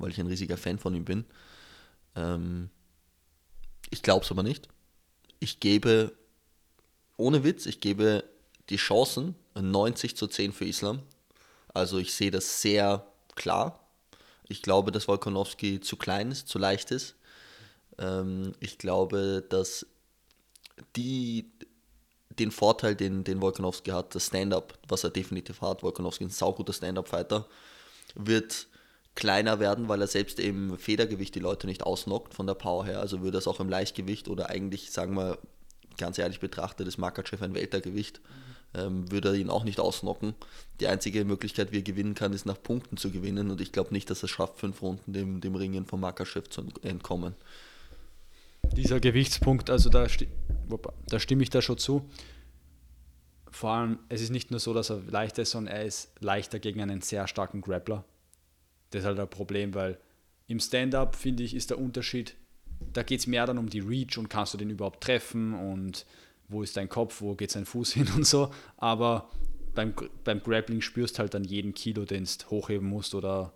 weil 0.01 0.12
ich 0.12 0.20
ein 0.20 0.27
riesiger 0.27 0.58
Fan 0.58 0.79
von 0.79 0.96
ihm 0.96 1.05
bin. 1.05 1.25
Ähm, 2.15 2.70
ich 3.89 4.01
glaube 4.01 4.25
es 4.25 4.31
aber 4.31 4.43
nicht. 4.43 4.67
Ich 5.39 5.60
gebe, 5.60 6.13
ohne 7.17 7.43
Witz, 7.43 7.65
ich 7.65 7.79
gebe 7.79 8.24
die 8.70 8.77
Chancen 8.77 9.36
90 9.55 10.15
zu 10.15 10.27
10 10.27 10.53
für 10.53 10.65
Islam. 10.65 11.01
Also 11.74 11.98
ich 11.98 12.13
sehe 12.13 12.31
das 12.31 12.62
sehr 12.62 13.05
klar. 13.36 13.79
Ich 14.48 14.62
glaube, 14.62 14.91
dass 14.91 15.08
Volkanovski 15.08 15.79
zu 15.79 15.96
klein 15.96 16.31
ist, 16.31 16.48
zu 16.48 16.60
leicht 16.60 16.91
ist. 16.91 17.15
Ähm, 17.98 18.53
ich 18.60 18.77
glaube, 18.77 19.46
dass 19.48 19.86
die 20.96 21.51
den 22.39 22.51
Vorteil, 22.51 22.96
den, 22.96 23.24
den 23.24 23.41
Volkanovski 23.41 23.91
hat, 23.91 24.15
das 24.15 24.27
Stand-up, 24.27 24.77
was 24.88 25.03
er 25.03 25.10
definitiv 25.10 25.62
hat, 25.62 25.84
Volkanovski 25.84 26.24
ist 26.24 26.31
ein 26.31 26.34
sauguter 26.34 26.74
Stand-up-Fighter, 26.74 27.46
wird 28.15 28.67
kleiner 29.15 29.60
werden, 29.60 29.89
weil 29.89 30.01
er 30.01 30.08
selbst 30.08 30.39
im 30.39 30.77
Federgewicht 30.77 31.36
die 31.36 31.39
Leute 31.39 31.68
nicht 31.68 31.84
ausnockt 31.84 32.34
von 32.34 32.48
der 32.48 32.53
Power 32.53 32.86
her. 32.86 33.00
Also 33.00 33.22
würde 33.22 33.38
es 33.38 33.48
auch 33.48 33.60
im 33.60 33.70
Leichtgewicht 33.70 34.27
oder 34.27 34.50
eigentlich, 34.50 34.91
sagen 34.91 35.15
wir, 35.15 35.38
ganz 35.98 36.18
ehrlich 36.18 36.39
betrachtet, 36.39 36.88
ist 36.88 36.98
Makachev 36.98 37.44
ein 37.44 37.53
Weltergewicht, 37.53 38.22
ähm, 38.74 39.12
würde 39.12 39.30
er 39.30 39.36
ihn 39.36 39.50
auch 39.50 39.63
nicht 39.63 39.80
ausnocken. 39.80 40.34
Die 40.80 40.88
einzige 40.88 41.25
Möglichkeit, 41.25 41.72
wie 41.72 41.80
er 41.80 41.84
gewinnen 41.84 42.15
kann, 42.15 42.34
ist 42.34 42.46
nach 42.46 42.62
Punkten 42.62 42.98
zu 42.98 43.12
gewinnen 43.12 43.51
und 43.51 43.60
ich 43.60 43.72
glaube 43.72 43.94
nicht, 43.94 44.10
dass 44.10 44.24
er 44.24 44.30
schafft, 44.30 44.60
fünf 44.60 44.82
Runden 44.82 45.12
dem, 45.13 45.41
dem 45.41 45.56
Ringen 45.56 45.86
von 45.86 46.00
Makachev 46.00 46.50
zu 46.50 46.63
entkommen. 46.82 47.36
Dieser 48.63 49.00
Gewichtspunkt, 49.00 49.70
also 49.70 49.90
da, 49.90 50.07
da 51.07 51.20
stimme 51.20 51.44
ich 51.44 51.50
da 51.50 51.62
schon 51.62 51.77
zu. 51.77 52.09
Vor 53.50 53.72
allem, 53.72 54.00
es 54.07 54.22
ist 54.22 54.29
nicht 54.29 54.50
nur 54.50 54.62
so, 54.62 54.74
dass 54.74 54.90
er 54.90 55.01
leichter 55.01 55.42
ist, 55.42 55.51
sondern 55.51 55.75
er 55.75 55.83
ist 55.83 56.12
leichter 56.22 56.59
gegen 56.59 56.81
einen 56.81 57.01
sehr 57.01 57.27
starken 57.27 57.62
Grappler. 57.62 58.05
Das 58.92 59.01
ist 59.01 59.06
halt 59.06 59.20
ein 59.20 59.30
Problem, 59.30 59.74
weil 59.74 59.98
im 60.48 60.60
Stand-up, 60.60 61.16
finde 61.16 61.44
ich, 61.44 61.56
ist 61.56 61.70
der 61.70 61.80
Unterschied, 61.80 62.36
da 62.94 63.04
geht 63.04 63.20
es 63.20 63.27
mehr 63.27 63.46
dann 63.46 63.58
um 63.58 63.70
die 63.70 63.80
Reach 63.80 64.18
und 64.18 64.30
kannst 64.30 64.54
du 64.54 64.58
den 64.58 64.70
überhaupt 64.70 65.01
treffen 65.01 65.54
und 65.54 66.06
wo 66.50 66.62
ist 66.62 66.75
dein 66.75 66.90
Kopf, 66.90 67.22
wo 67.22 67.36
geht 67.36 67.51
sein 67.51 67.66
Fuß 67.66 67.94
hin 67.94 68.08
und 68.16 68.25
so. 68.25 68.51
Aber 68.77 69.30
beim, 69.74 69.94
beim 70.24 70.44
Grappling 70.44 70.82
spürst 70.82 71.20
halt 71.20 71.34
dann 71.34 71.44
jeden 71.44 71.74
Kilo, 71.74 72.06
den 72.06 72.25
du 72.25 72.50
hochheben 72.50 72.88
musst 72.88 73.16
oder 73.16 73.54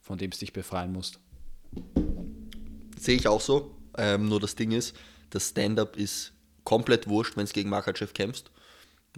von 0.00 0.18
dem 0.18 0.30
du 0.30 0.38
dich 0.38 0.52
befreien 0.52 0.92
musst. 0.92 1.18
Sehe 2.98 3.16
ich 3.16 3.26
auch 3.26 3.40
so. 3.40 3.74
Ähm, 3.96 4.28
nur 4.28 4.40
das 4.40 4.54
Ding 4.54 4.72
ist, 4.72 4.94
das 5.30 5.50
Stand-up 5.50 5.96
ist 5.96 6.32
komplett 6.64 7.08
wurscht, 7.08 7.36
wenn 7.36 7.44
es 7.44 7.52
gegen 7.52 7.70
Makachev 7.70 8.12
kämpfst. 8.12 8.50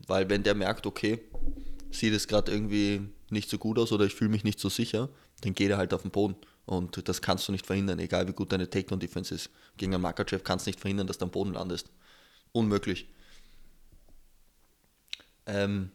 Weil 0.07 0.29
wenn 0.29 0.43
der 0.43 0.55
merkt, 0.55 0.87
okay, 0.87 1.21
sieht 1.91 2.13
es 2.13 2.29
gerade 2.29 2.53
irgendwie 2.53 3.01
nicht 3.31 3.51
so 3.51 3.59
gut 3.59 3.79
aus 3.79 3.91
oder 3.93 4.05
ich 4.05 4.15
fühle 4.15 4.31
mich 4.31 4.45
nicht 4.45 4.61
so 4.61 4.69
sicher, 4.69 5.09
dann 5.41 5.55
geht 5.55 5.71
er 5.71 5.77
halt 5.77 5.93
auf 5.95 6.03
den 6.03 6.11
Boden. 6.11 6.37
Und 6.65 7.09
das 7.09 7.23
kannst 7.23 7.47
du 7.47 7.53
nicht 7.53 7.65
verhindern, 7.65 7.99
egal 8.01 8.27
wie 8.27 8.33
gut 8.33 8.53
deine 8.53 8.69
Takedown-Defense 8.69 9.35
ist. 9.35 9.51
Gegen 9.77 9.95
einen 9.95 10.03
Makachev 10.03 10.43
kannst 10.43 10.67
du 10.67 10.71
nicht 10.71 10.81
verhindern, 10.81 11.07
dass 11.07 11.19
du 11.19 11.25
am 11.25 11.31
Boden 11.31 11.53
landest. 11.53 11.91
Unmöglich. 12.53 13.09
Ähm, 15.47 15.93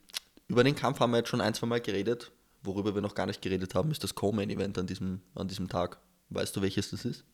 über 0.48 0.64
den 0.64 0.76
Kampf 0.76 1.00
haben 1.00 1.12
wir 1.12 1.18
jetzt 1.18 1.30
schon 1.30 1.42
ein, 1.42 1.54
zwei 1.54 1.68
Mal 1.68 1.82
geredet. 1.82 2.32
Worüber 2.64 2.96
wir 2.96 3.02
noch 3.02 3.16
gar 3.16 3.26
nicht 3.26 3.42
geredet 3.42 3.76
haben, 3.76 3.92
ist 3.92 4.04
das 4.04 4.16
Co-Main-Event 4.16 4.78
an 4.78 4.88
diesem, 4.88 5.22
an 5.36 5.48
diesem 5.48 5.68
Tag. 5.68 5.98
Weißt 6.30 6.56
du, 6.56 6.62
welches 6.62 6.92
das 6.92 7.06
ist? 7.06 7.26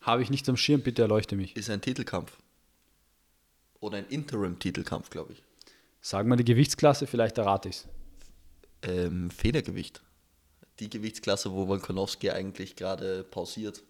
Habe 0.00 0.22
ich 0.22 0.30
nicht 0.30 0.48
am 0.48 0.56
Schirm, 0.56 0.82
bitte 0.82 1.02
erleuchte 1.02 1.34
mich. 1.34 1.56
Ist 1.56 1.70
ein 1.70 1.80
Titelkampf. 1.80 2.36
Oder 3.80 3.98
ein 3.98 4.06
Interim-Titelkampf, 4.06 5.10
glaube 5.10 5.32
ich. 5.32 5.42
Sag 6.00 6.26
mal 6.26 6.36
die 6.36 6.44
Gewichtsklasse, 6.44 7.06
vielleicht 7.06 7.38
errate 7.38 7.70
ich 7.70 7.76
es. 7.76 7.88
Ähm, 8.82 9.30
Federgewicht. 9.30 10.02
Die 10.80 10.90
Gewichtsklasse, 10.90 11.52
wo 11.52 11.68
Volkanovski 11.68 12.30
eigentlich 12.30 12.76
gerade 12.76 13.24
pausiert. 13.24 13.82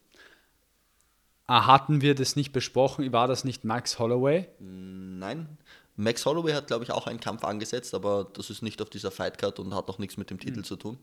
Ah, 1.47 1.67
hatten 1.67 2.01
wir 2.01 2.15
das 2.15 2.37
nicht 2.37 2.53
besprochen? 2.53 3.13
War 3.13 3.29
das 3.29 3.45
nicht 3.45 3.65
Max 3.65 3.99
Holloway? 3.99 4.49
Nein. 4.59 5.59
Max 5.97 6.25
Holloway 6.27 6.53
hat, 6.53 6.67
glaube 6.67 6.85
ich, 6.85 6.91
auch 6.91 7.07
einen 7.07 7.21
Kampf 7.21 7.45
angesetzt, 7.45 7.95
aber 7.95 8.29
das 8.33 8.51
ist 8.51 8.63
nicht 8.63 8.83
auf 8.83 8.91
dieser 8.91 9.11
Fightcard 9.11 9.59
und 9.61 9.75
hat 9.75 9.89
noch 9.89 9.99
nichts 9.99 10.17
mit 10.17 10.31
dem 10.31 10.41
Titel 10.41 10.61
mhm. 10.61 10.65
zu 10.65 10.77
tun. 10.77 10.99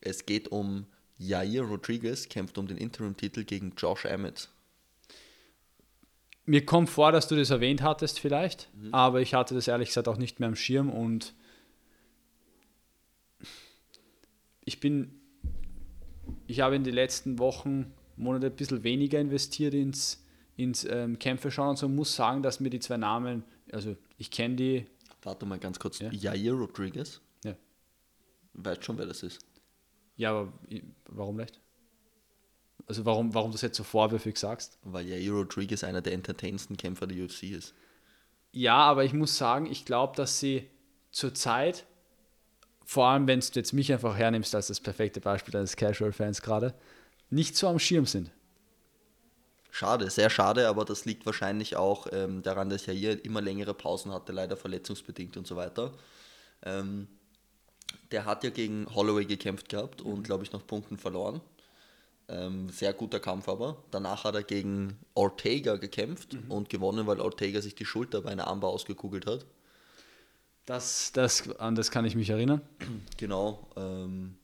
Es 0.00 0.26
geht 0.26 0.48
um 0.48 0.86
Jair 1.18 1.62
Rodriguez, 1.62 2.28
kämpft 2.28 2.58
um 2.58 2.66
den 2.66 2.76
Interim-Titel 2.76 3.44
gegen 3.44 3.74
Josh 3.76 4.04
Emmett. 4.04 4.48
Mir 6.46 6.66
kommt 6.66 6.90
vor, 6.90 7.12
dass 7.12 7.28
du 7.28 7.36
das 7.36 7.50
erwähnt 7.50 7.80
hattest 7.80 8.20
vielleicht, 8.20 8.68
mhm. 8.74 8.92
aber 8.92 9.20
ich 9.20 9.32
hatte 9.32 9.54
das 9.54 9.68
ehrlich 9.68 9.88
gesagt 9.88 10.08
auch 10.08 10.18
nicht 10.18 10.40
mehr 10.40 10.48
am 10.48 10.56
Schirm 10.56 10.90
und 10.90 11.32
ich 14.64 14.80
bin, 14.80 15.20
ich 16.46 16.60
habe 16.60 16.76
in 16.76 16.84
den 16.84 16.94
letzten 16.94 17.38
Wochen, 17.38 17.92
Monate 18.16 18.46
ein 18.46 18.56
bisschen 18.56 18.84
weniger 18.84 19.20
investiert 19.20 19.74
ins, 19.74 20.24
ins 20.56 20.84
ähm, 20.84 21.18
Kämpfe 21.18 21.50
schauen 21.50 21.70
und 21.70 21.78
so 21.78 21.88
muss 21.88 22.14
sagen, 22.14 22.42
dass 22.42 22.60
mir 22.60 22.70
die 22.70 22.80
zwei 22.80 22.96
Namen, 22.96 23.44
also 23.72 23.96
ich 24.18 24.30
kenne 24.30 24.56
die. 24.56 24.86
Warte 25.22 25.46
mal 25.46 25.58
ganz 25.58 25.78
kurz, 25.78 25.98
ja? 25.98 26.10
Jair 26.12 26.52
Rodriguez? 26.52 27.20
Ja. 27.44 27.56
Weißt 28.52 28.84
schon, 28.84 28.98
wer 28.98 29.06
das 29.06 29.22
ist? 29.22 29.40
Ja, 30.16 30.30
aber 30.30 30.52
warum 31.06 31.36
nicht? 31.36 31.60
Also 32.86 33.04
warum, 33.04 33.34
warum 33.34 33.50
du 33.50 33.54
das 33.54 33.62
jetzt 33.62 33.76
so 33.76 33.84
vorwürfig 33.84 34.36
sagst? 34.36 34.78
Weil 34.82 35.06
ja 35.08 35.32
Rodriguez 35.32 35.82
einer 35.84 36.02
der 36.02 36.12
entertainendsten 36.12 36.76
Kämpfer 36.76 37.06
der 37.06 37.24
UFC 37.24 37.44
ist. 37.44 37.74
Ja, 38.52 38.76
aber 38.76 39.04
ich 39.04 39.14
muss 39.14 39.36
sagen, 39.36 39.66
ich 39.66 39.84
glaube, 39.84 40.14
dass 40.16 40.38
sie 40.38 40.68
zurzeit, 41.10 41.86
vor 42.84 43.06
allem 43.06 43.26
wenn 43.26 43.40
du 43.40 43.46
jetzt 43.54 43.72
mich 43.72 43.92
einfach 43.92 44.16
hernimmst 44.16 44.54
als 44.54 44.68
das 44.68 44.80
perfekte 44.80 45.20
Beispiel 45.20 45.56
eines 45.56 45.76
Casual-Fans 45.76 46.42
gerade, 46.42 46.74
nicht 47.30 47.56
so 47.56 47.68
am 47.68 47.78
Schirm 47.78 48.06
sind. 48.06 48.30
Schade, 49.70 50.08
sehr 50.08 50.30
schade, 50.30 50.68
aber 50.68 50.84
das 50.84 51.04
liegt 51.04 51.26
wahrscheinlich 51.26 51.74
auch 51.76 52.06
ähm, 52.12 52.42
daran, 52.42 52.70
dass 52.70 52.86
er 52.86 52.94
hier 52.94 53.24
immer 53.24 53.40
längere 53.40 53.74
Pausen 53.74 54.12
hatte, 54.12 54.32
leider 54.32 54.56
verletzungsbedingt 54.56 55.36
und 55.36 55.48
so 55.48 55.56
weiter. 55.56 55.92
Ähm, 56.62 57.08
der 58.12 58.24
hat 58.24 58.44
ja 58.44 58.50
gegen 58.50 58.86
Holloway 58.94 59.24
gekämpft 59.24 59.68
gehabt 59.68 60.00
und, 60.00 60.22
glaube 60.22 60.44
ich, 60.44 60.52
noch 60.52 60.64
Punkten 60.64 60.96
verloren. 60.96 61.40
Ähm, 62.28 62.70
sehr 62.70 62.92
guter 62.92 63.20
Kampf 63.20 63.48
aber. 63.48 63.82
Danach 63.90 64.24
hat 64.24 64.34
er 64.34 64.44
gegen 64.44 64.96
Ortega 65.14 65.76
gekämpft 65.76 66.34
mhm. 66.34 66.50
und 66.50 66.68
gewonnen, 66.68 67.06
weil 67.06 67.20
Ortega 67.20 67.60
sich 67.60 67.74
die 67.74 67.84
Schulter 67.84 68.22
bei 68.22 68.30
einer 68.30 68.46
Armbar 68.46 68.70
ausgekugelt 68.70 69.26
hat. 69.26 69.44
Das, 70.66 71.12
das, 71.12 71.50
an 71.58 71.74
das 71.74 71.90
kann 71.90 72.04
ich 72.04 72.16
mich 72.16 72.30
erinnern. 72.30 72.62
Genau. 73.16 73.70
Ähm, 73.76 74.36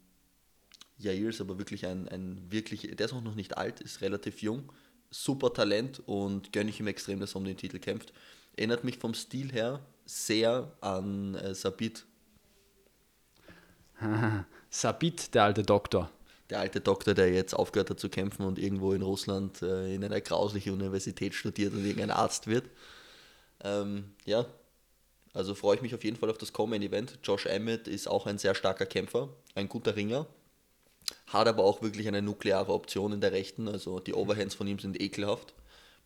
Jair 0.99 1.31
ist 1.31 1.41
aber 1.41 1.59
wirklich 1.59 1.87
ein, 1.87 2.09
ein 2.09 2.51
wirklich, 2.51 2.95
der 2.95 3.07
ist 3.07 3.13
auch 3.13 3.23
noch 3.23 3.35
nicht 3.35 3.57
alt, 3.57 3.81
ist 3.81 4.03
relativ 4.03 4.43
jung, 4.43 4.71
super 5.11 5.53
Talent 5.53 6.03
und 6.07 6.53
gönne 6.53 6.71
ich 6.71 6.79
ihm 6.79 6.87
extrem, 6.89 7.21
dass 7.21 7.35
er 7.35 7.37
um 7.37 7.45
den 7.45 7.57
Titel 7.57 7.79
kämpft. 7.79 8.13
Erinnert 8.57 8.85
mich 8.85 8.99
vom 8.99 9.15
Stil 9.15 9.51
her 9.51 9.81
sehr 10.05 10.71
an 10.83 11.37
äh, 11.37 11.55
Sabit. 11.55 12.05
Sabit, 14.71 15.35
der 15.35 15.45
alte 15.45 15.63
Doktor 15.63 16.11
der 16.51 16.61
alte 16.61 16.81
Doktor, 16.81 17.15
der 17.15 17.33
jetzt 17.33 17.55
aufgehört 17.55 17.91
hat 17.91 18.01
zu 18.01 18.09
kämpfen 18.09 18.45
und 18.45 18.59
irgendwo 18.59 18.93
in 18.93 19.03
Russland 19.03 19.63
äh, 19.63 19.95
in 19.95 20.05
einer 20.05 20.21
grauslichen 20.21 20.73
Universität 20.73 21.35
studiert 21.35 21.73
und 21.73 21.85
irgendein 21.85 22.11
Arzt 22.11 22.47
wird. 22.47 22.69
Ähm, 23.63 24.13
ja, 24.25 24.45
also 25.33 25.55
freue 25.55 25.77
ich 25.77 25.83
mich 25.83 25.95
auf 25.95 26.05
jeden 26.05 26.17
Fall 26.17 26.31
auf 26.31 26.39
das 26.39 26.53
Common 26.53 26.83
Event. 26.83 27.19
Josh 27.23 27.47
Emmett 27.47 27.87
ist 27.87 28.09
auch 28.09 28.27
ein 28.27 28.39
sehr 28.39 28.55
starker 28.55 28.87
Kämpfer, 28.87 29.29
ein 29.55 29.69
guter 29.69 29.97
Ringer. 29.97 30.27
Hat 31.27 31.47
aber 31.47 31.65
auch 31.65 31.83
wirklich 31.83 32.09
eine 32.09 32.23
nukleare 32.23 32.73
Option 32.73 33.13
in 33.13 33.21
der 33.21 33.33
Rechten. 33.33 33.69
Also 33.69 34.01
die 34.01 34.15
Overhands 34.15 34.55
von 34.55 34.67
ihm 34.67 34.79
sind 34.79 35.01
ekelhaft. 35.01 35.55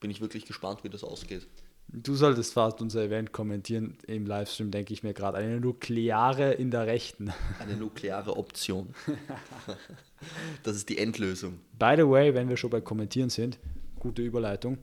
Bin 0.01 0.11
ich 0.11 0.21
wirklich 0.21 0.45
gespannt, 0.45 0.85
wie 0.85 0.91
das 0.91 1.05
ausgeht. 1.05 1.47
Du 1.89 2.15
solltest 2.15 2.55
fast 2.55 2.81
unser 2.81 3.05
Event 3.05 3.33
kommentieren 3.33 3.97
im 4.07 4.27
Livestream, 4.27 4.71
denke 4.71 4.93
ich 4.93 5.03
mir 5.03 5.15
gerade. 5.15 5.39
Eine 5.39 5.61
nukleare 5.61 6.53
in 6.53 6.71
der 6.71 6.87
Rechten. 6.87 7.33
Eine 7.61 7.77
nukleare 7.77 8.37
Option. 8.37 8.95
das 10.63 10.77
ist 10.77 10.89
die 10.89 10.99
Endlösung. 10.99 11.61
By 11.79 11.95
the 11.97 12.09
way, 12.09 12.35
wenn 12.35 12.49
wir 12.49 12.57
schon 12.57 12.71
bei 12.71 12.81
Kommentieren 12.81 13.31
sind, 13.31 13.59
gute 14.01 14.23
Überleitung. 14.23 14.79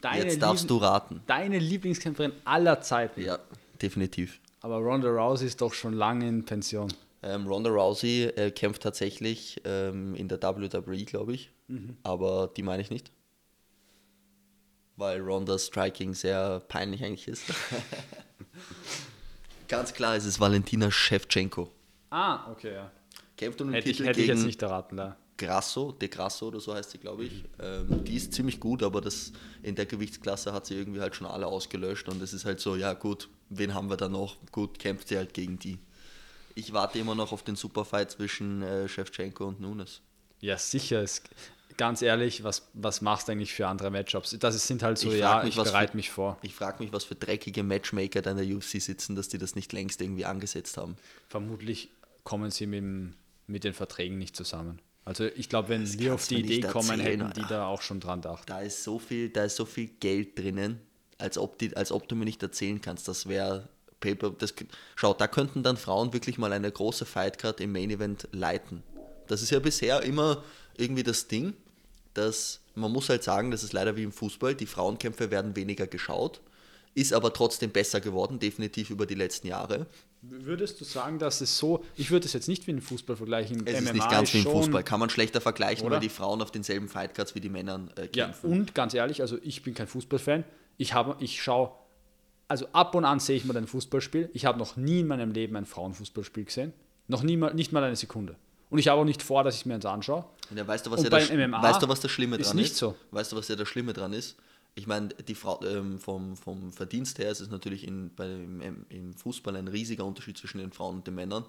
Deine 0.00 0.24
Jetzt 0.24 0.40
darfst 0.40 0.64
Lieb 0.64 0.68
du 0.68 0.76
raten. 0.78 1.22
Deine 1.26 1.58
Lieblingskämpferin 1.58 2.32
aller 2.44 2.80
Zeiten. 2.80 3.20
Ja, 3.20 3.38
definitiv. 3.80 4.40
Aber 4.62 4.78
Ronda 4.78 5.08
Rousey 5.08 5.46
ist 5.46 5.60
doch 5.60 5.74
schon 5.74 5.92
lange 5.92 6.28
in 6.28 6.44
Pension. 6.44 6.88
Ähm, 7.24 7.46
Ronda 7.46 7.70
Rousey 7.70 8.24
äh, 8.24 8.50
kämpft 8.50 8.82
tatsächlich 8.82 9.60
ähm, 9.64 10.14
in 10.14 10.28
der 10.28 10.40
WWE, 10.40 11.04
glaube 11.04 11.34
ich. 11.34 11.50
Mhm. 11.68 11.96
Aber 12.02 12.50
die 12.56 12.62
meine 12.62 12.82
ich 12.82 12.90
nicht. 12.90 13.10
Weil 14.96 15.20
Rondas 15.20 15.66
Striking 15.66 16.14
sehr 16.14 16.60
peinlich 16.68 17.04
eigentlich 17.04 17.28
ist. 17.28 17.44
Ganz 19.68 19.94
klar 19.94 20.16
ist 20.16 20.26
es 20.26 20.38
Valentina 20.38 20.90
Shevchenko. 20.90 21.70
Ah, 22.10 22.50
okay, 22.50 22.74
ja. 22.74 22.90
Kämpft 23.36 23.60
um 23.62 23.68
den 23.68 23.74
hätte 23.74 23.88
Titel 23.88 24.02
ich, 24.02 24.08
hätte 24.08 24.20
gegen 24.20 24.32
ich 24.32 24.38
jetzt 24.38 24.46
nicht 24.46 24.62
erraten, 24.62 24.96
da. 24.96 25.16
Grasso, 25.42 25.92
De 25.92 26.08
Grasso 26.08 26.48
oder 26.48 26.60
so 26.60 26.74
heißt 26.74 26.92
sie, 26.92 26.98
glaube 26.98 27.24
ich. 27.24 27.44
Ähm, 27.60 28.04
die 28.04 28.16
ist 28.16 28.32
ziemlich 28.32 28.60
gut, 28.60 28.82
aber 28.82 29.00
das, 29.00 29.32
in 29.62 29.74
der 29.74 29.86
Gewichtsklasse 29.86 30.52
hat 30.52 30.66
sie 30.66 30.74
irgendwie 30.74 31.00
halt 31.00 31.16
schon 31.16 31.26
alle 31.26 31.46
ausgelöscht 31.46 32.08
und 32.08 32.22
es 32.22 32.32
ist 32.32 32.44
halt 32.44 32.60
so, 32.60 32.76
ja 32.76 32.92
gut, 32.92 33.28
wen 33.48 33.74
haben 33.74 33.90
wir 33.90 33.96
da 33.96 34.08
noch? 34.08 34.36
Gut, 34.52 34.78
kämpft 34.78 35.08
sie 35.08 35.16
halt 35.16 35.34
gegen 35.34 35.58
die. 35.58 35.78
Ich 36.54 36.72
warte 36.72 36.98
immer 36.98 37.14
noch 37.14 37.32
auf 37.32 37.42
den 37.42 37.56
Superfight 37.56 38.10
zwischen 38.10 38.62
äh, 38.62 38.88
Shevchenko 38.88 39.46
und 39.46 39.60
Nunes. 39.60 40.00
Ja, 40.40 40.58
sicher. 40.58 41.02
Es, 41.02 41.22
ganz 41.76 42.02
ehrlich, 42.02 42.44
was, 42.44 42.68
was 42.74 43.00
machst 43.00 43.26
du 43.26 43.32
eigentlich 43.32 43.52
für 43.52 43.66
andere 43.66 43.90
Matchups? 43.90 44.36
Das 44.38 44.66
sind 44.66 44.82
halt 44.82 44.98
so, 44.98 45.10
ich 45.10 45.20
ja, 45.20 45.42
mich, 45.42 45.56
ich 45.56 45.62
bereite 45.62 45.96
mich 45.96 46.10
vor. 46.10 46.38
Ich 46.42 46.54
frage 46.54 46.82
mich, 46.82 46.92
was 46.92 47.04
für 47.04 47.14
dreckige 47.14 47.62
Matchmaker 47.62 48.22
da 48.22 48.32
in 48.32 48.36
der 48.36 48.56
UFC 48.56 48.80
sitzen, 48.80 49.16
dass 49.16 49.28
die 49.28 49.38
das 49.38 49.56
nicht 49.56 49.72
längst 49.72 50.00
irgendwie 50.00 50.24
angesetzt 50.24 50.76
haben. 50.76 50.96
Vermutlich 51.28 51.88
kommen 52.22 52.50
sie 52.50 52.66
mit, 52.66 53.14
mit 53.46 53.64
den 53.64 53.74
Verträgen 53.74 54.18
nicht 54.18 54.36
zusammen. 54.36 54.80
Also 55.04 55.24
ich 55.24 55.48
glaube, 55.48 55.68
wenn 55.70 55.82
das 55.82 55.98
wir 55.98 56.14
auf 56.14 56.26
die 56.26 56.40
Idee 56.40 56.60
kommen, 56.60 57.00
hätten 57.00 57.32
die 57.34 57.44
da 57.48 57.66
auch 57.66 57.82
schon 57.82 58.00
dran 58.00 58.20
gedacht. 58.20 58.48
Da 58.48 58.60
ist 58.60 58.84
so 58.84 58.98
viel, 58.98 59.30
da 59.30 59.44
ist 59.44 59.56
so 59.56 59.64
viel 59.64 59.88
Geld 60.00 60.38
drinnen, 60.38 60.80
als 61.18 61.38
ob, 61.38 61.58
die, 61.58 61.76
als 61.76 61.90
ob 61.90 62.08
du 62.08 62.14
mir 62.14 62.24
nicht 62.24 62.42
erzählen 62.42 62.80
kannst, 62.80 63.08
das 63.08 63.28
wäre 63.28 63.68
Paper. 64.00 64.30
Das, 64.30 64.54
schau, 64.94 65.14
da 65.14 65.26
könnten 65.26 65.62
dann 65.62 65.76
Frauen 65.76 66.12
wirklich 66.12 66.38
mal 66.38 66.52
eine 66.52 66.70
große 66.70 67.04
Fightcard 67.04 67.60
im 67.60 67.72
Main 67.72 67.90
Event 67.90 68.28
leiten. 68.32 68.82
Das 69.26 69.42
ist 69.42 69.50
ja 69.50 69.58
bisher 69.58 70.02
immer 70.02 70.44
irgendwie 70.76 71.02
das 71.02 71.28
Ding, 71.28 71.54
dass 72.14 72.60
man 72.74 72.92
muss 72.92 73.08
halt 73.08 73.22
sagen, 73.22 73.50
das 73.50 73.64
ist 73.64 73.72
leider 73.72 73.96
wie 73.96 74.02
im 74.02 74.12
Fußball, 74.12 74.54
die 74.54 74.66
Frauenkämpfe 74.66 75.30
werden 75.30 75.56
weniger 75.56 75.86
geschaut, 75.86 76.40
ist 76.94 77.12
aber 77.12 77.32
trotzdem 77.32 77.70
besser 77.70 78.00
geworden, 78.00 78.38
definitiv 78.38 78.90
über 78.90 79.06
die 79.06 79.14
letzten 79.14 79.46
Jahre. 79.46 79.86
Würdest 80.24 80.80
du 80.80 80.84
sagen, 80.84 81.18
dass 81.18 81.40
es 81.40 81.58
so, 81.58 81.84
ich 81.96 82.12
würde 82.12 82.26
es 82.26 82.32
jetzt 82.32 82.46
nicht 82.46 82.68
wie 82.68 82.70
im 82.70 82.80
Fußball 82.80 83.16
vergleichen, 83.16 83.66
es 83.66 83.80
MMA 83.80 83.90
ist 83.90 83.92
nicht 83.94 84.10
ganz 84.10 84.32
wie 84.32 84.38
im 84.38 84.44
Fußball, 84.44 84.84
kann 84.84 85.00
man 85.00 85.10
schlechter 85.10 85.40
vergleichen, 85.40 85.84
oder? 85.84 85.94
weil 85.94 86.00
die 86.00 86.08
Frauen 86.08 86.40
auf 86.40 86.52
denselben 86.52 86.88
Fightcards 86.88 87.34
wie 87.34 87.40
die 87.40 87.48
Männer 87.48 87.88
äh, 87.96 88.06
kämpfen. 88.06 88.50
Ja, 88.50 88.56
und 88.56 88.72
ganz 88.72 88.94
ehrlich, 88.94 89.20
also 89.20 89.36
ich 89.42 89.64
bin 89.64 89.74
kein 89.74 89.88
Fußballfan, 89.88 90.44
ich, 90.76 90.94
habe, 90.94 91.16
ich 91.18 91.42
schaue, 91.42 91.72
also 92.46 92.66
ab 92.72 92.94
und 92.94 93.04
an 93.04 93.18
sehe 93.18 93.36
ich 93.36 93.44
mal 93.44 93.56
ein 93.56 93.66
Fußballspiel, 93.66 94.30
ich 94.32 94.44
habe 94.46 94.60
noch 94.60 94.76
nie 94.76 95.00
in 95.00 95.08
meinem 95.08 95.32
Leben 95.32 95.56
ein 95.56 95.66
Frauenfußballspiel 95.66 96.44
gesehen, 96.44 96.72
noch 97.08 97.24
nie 97.24 97.36
mal, 97.36 97.52
nicht 97.52 97.72
mal 97.72 97.82
eine 97.82 97.96
Sekunde. 97.96 98.36
Und 98.70 98.78
ich 98.78 98.88
habe 98.88 99.00
auch 99.00 99.04
nicht 99.04 99.22
vor, 99.22 99.42
dass 99.42 99.56
ich 99.56 99.66
mir 99.66 99.74
eins 99.74 99.84
anschaue. 99.84 100.24
Ja, 100.54 100.66
weißt, 100.66 100.86
du, 100.86 100.90
was 100.92 101.02
ja 101.02 101.10
das, 101.10 101.30
MMA 101.30 101.62
weißt 101.62 101.82
du, 101.82 101.88
was 101.88 102.00
das 102.00 102.10
Schlimme 102.10 102.36
dran 102.38 102.46
ist? 102.46 102.54
Nicht 102.54 102.76
so. 102.76 102.94
Weißt 103.10 103.32
du, 103.32 103.36
was 103.36 103.48
ja 103.48 103.56
das 103.56 103.68
Schlimme 103.68 103.92
dran 103.92 104.12
ist? 104.12 104.36
Ich 104.74 104.86
meine, 104.86 105.08
die 105.08 105.34
Frau, 105.34 105.62
ähm, 105.64 105.98
vom, 105.98 106.36
vom 106.36 106.72
Verdienst 106.72 107.18
her 107.18 107.30
ist 107.30 107.40
es 107.40 107.50
natürlich 107.50 107.86
in, 107.86 108.14
bei, 108.14 108.26
im, 108.30 108.86
im 108.88 109.12
Fußball 109.12 109.54
ein 109.56 109.68
riesiger 109.68 110.04
Unterschied 110.04 110.38
zwischen 110.38 110.58
den 110.58 110.72
Frauen 110.72 110.96
und 110.96 111.06
den 111.06 111.14
Männern. 111.14 111.44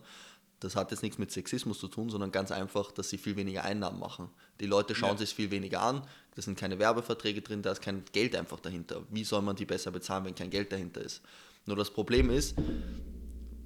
Das 0.60 0.76
hat 0.76 0.92
jetzt 0.92 1.04
nichts 1.04 1.18
mit 1.18 1.32
Sexismus 1.32 1.80
zu 1.80 1.88
tun, 1.88 2.10
sondern 2.10 2.32
ganz 2.32 2.52
einfach, 2.52 2.92
dass 2.92 3.10
sie 3.10 3.18
viel 3.18 3.36
weniger 3.36 3.64
Einnahmen 3.64 4.00
machen. 4.00 4.30
Die 4.60 4.66
Leute 4.66 4.96
schauen 4.96 5.12
ja. 5.12 5.18
sich 5.18 5.34
viel 5.34 5.52
weniger 5.52 5.82
an, 5.82 6.04
da 6.36 6.42
sind 6.42 6.58
keine 6.58 6.80
Werbeverträge 6.80 7.42
drin, 7.42 7.62
da 7.62 7.72
ist 7.72 7.82
kein 7.82 8.04
Geld 8.12 8.36
einfach 8.36 8.60
dahinter. 8.60 9.04
Wie 9.10 9.24
soll 9.24 9.42
man 9.42 9.56
die 9.56 9.66
besser 9.66 9.92
bezahlen, 9.92 10.26
wenn 10.26 10.36
kein 10.36 10.50
Geld 10.50 10.72
dahinter 10.72 11.02
ist? 11.02 11.22
Nur 11.66 11.76
das 11.76 11.92
Problem 11.92 12.30
ist, 12.30 12.56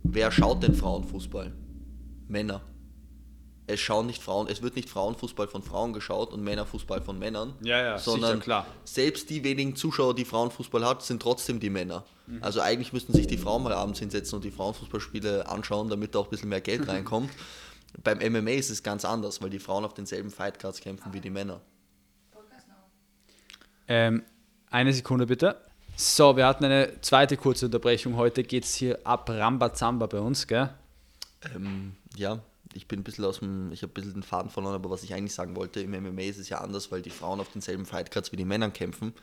wer 0.04 0.32
schaut 0.32 0.64
denn 0.64 0.76
Frauenfußball? 0.76 1.54
Männer 2.28 2.62
es 3.68 3.82
schauen 3.82 4.08
nicht 4.08 4.24
Frauen, 4.24 4.48
es 4.48 4.62
wird 4.62 4.78
nicht 4.78 4.90
Frauenfußball 4.90 5.50
von 5.50 5.62
Frauen 5.62 5.92
geschaut 5.92 6.32
und 6.32 6.42
Männerfußball 6.42 7.02
von 7.02 7.20
Männern. 7.20 7.54
Ja, 7.62 7.82
ja, 7.82 8.00
sondern 8.00 8.36
sicher, 8.36 8.44
klar. 8.44 8.68
selbst 8.86 9.30
die 9.30 9.44
wenigen 9.44 9.76
Zuschauer, 9.76 10.16
die 10.16 10.24
Frauenfußball 10.24 10.86
hat, 10.86 11.04
sind 11.04 11.22
trotzdem 11.22 11.60
die 11.60 11.70
Männer. 11.70 12.06
Mhm. 12.28 12.42
Also 12.42 12.62
eigentlich 12.62 12.94
müssten 12.94 13.14
sich 13.14 13.28
die 13.28 13.38
Frauen 13.38 13.64
mal 13.64 13.74
abends 13.74 14.00
hinsetzen 14.00 14.38
und 14.38 14.46
die 14.46 14.52
Frauenfußballspiele 14.52 15.48
anschauen, 15.50 15.90
damit 15.90 16.16
da 16.16 16.20
auch 16.20 16.28
ein 16.28 16.30
bisschen 16.30 16.50
mehr 16.50 16.62
Geld 16.62 16.88
reinkommt. 16.88 17.30
Beim 18.04 18.20
MMA 18.20 18.52
ist 18.52 18.70
es 18.70 18.84
ganz 18.84 19.04
anders, 19.04 19.42
weil 19.42 19.50
die 19.50 19.60
Frauen 19.60 19.84
auf 19.84 19.94
denselben 19.94 20.32
Fightcards 20.32 20.80
kämpfen 20.80 21.14
wie 21.14 21.20
die 21.22 21.30
Männer. 21.30 21.60
Ähm, 23.90 24.24
eine 24.70 24.94
Sekunde 24.94 25.26
bitte. 25.28 25.62
So, 25.96 26.38
wir 26.38 26.46
hatten 26.46 26.66
eine 26.66 27.02
zweite 27.02 27.38
kurze 27.38 27.66
Unterbrechung. 27.66 28.18
Heute 28.18 28.44
geht 28.44 28.66
es 28.66 28.76
hier 28.76 29.00
ab 29.04 29.30
Rambazamba 29.30 30.06
bei 30.06 30.20
uns, 30.20 30.46
gell? 30.46 30.70
Ähm, 31.56 31.96
ja, 32.16 32.40
ich 32.74 32.88
bin 32.88 33.00
ein 33.00 33.04
bisschen 33.04 33.26
aus 33.26 33.40
dem, 33.40 33.72
ich 33.72 33.82
habe 33.82 33.92
ein 33.92 33.94
bisschen 33.94 34.14
den 34.14 34.24
Faden 34.24 34.50
verloren, 34.50 34.76
aber 34.76 34.90
was 34.90 35.04
ich 35.04 35.14
eigentlich 35.14 35.34
sagen 35.34 35.56
wollte, 35.56 35.80
im 35.82 35.92
MMA 35.92 36.22
ist 36.22 36.38
es 36.38 36.50
ja 36.50 36.60
anders, 36.60 36.92
weil 36.92 37.02
die 37.02 37.10
Frauen 37.10 37.40
auf 37.40 37.52
denselben 37.52 37.86
Fightcards 37.86 38.32
wie 38.32 38.38
die 38.38 38.46
Männer 38.46 38.70
kämpfen. 38.72 39.14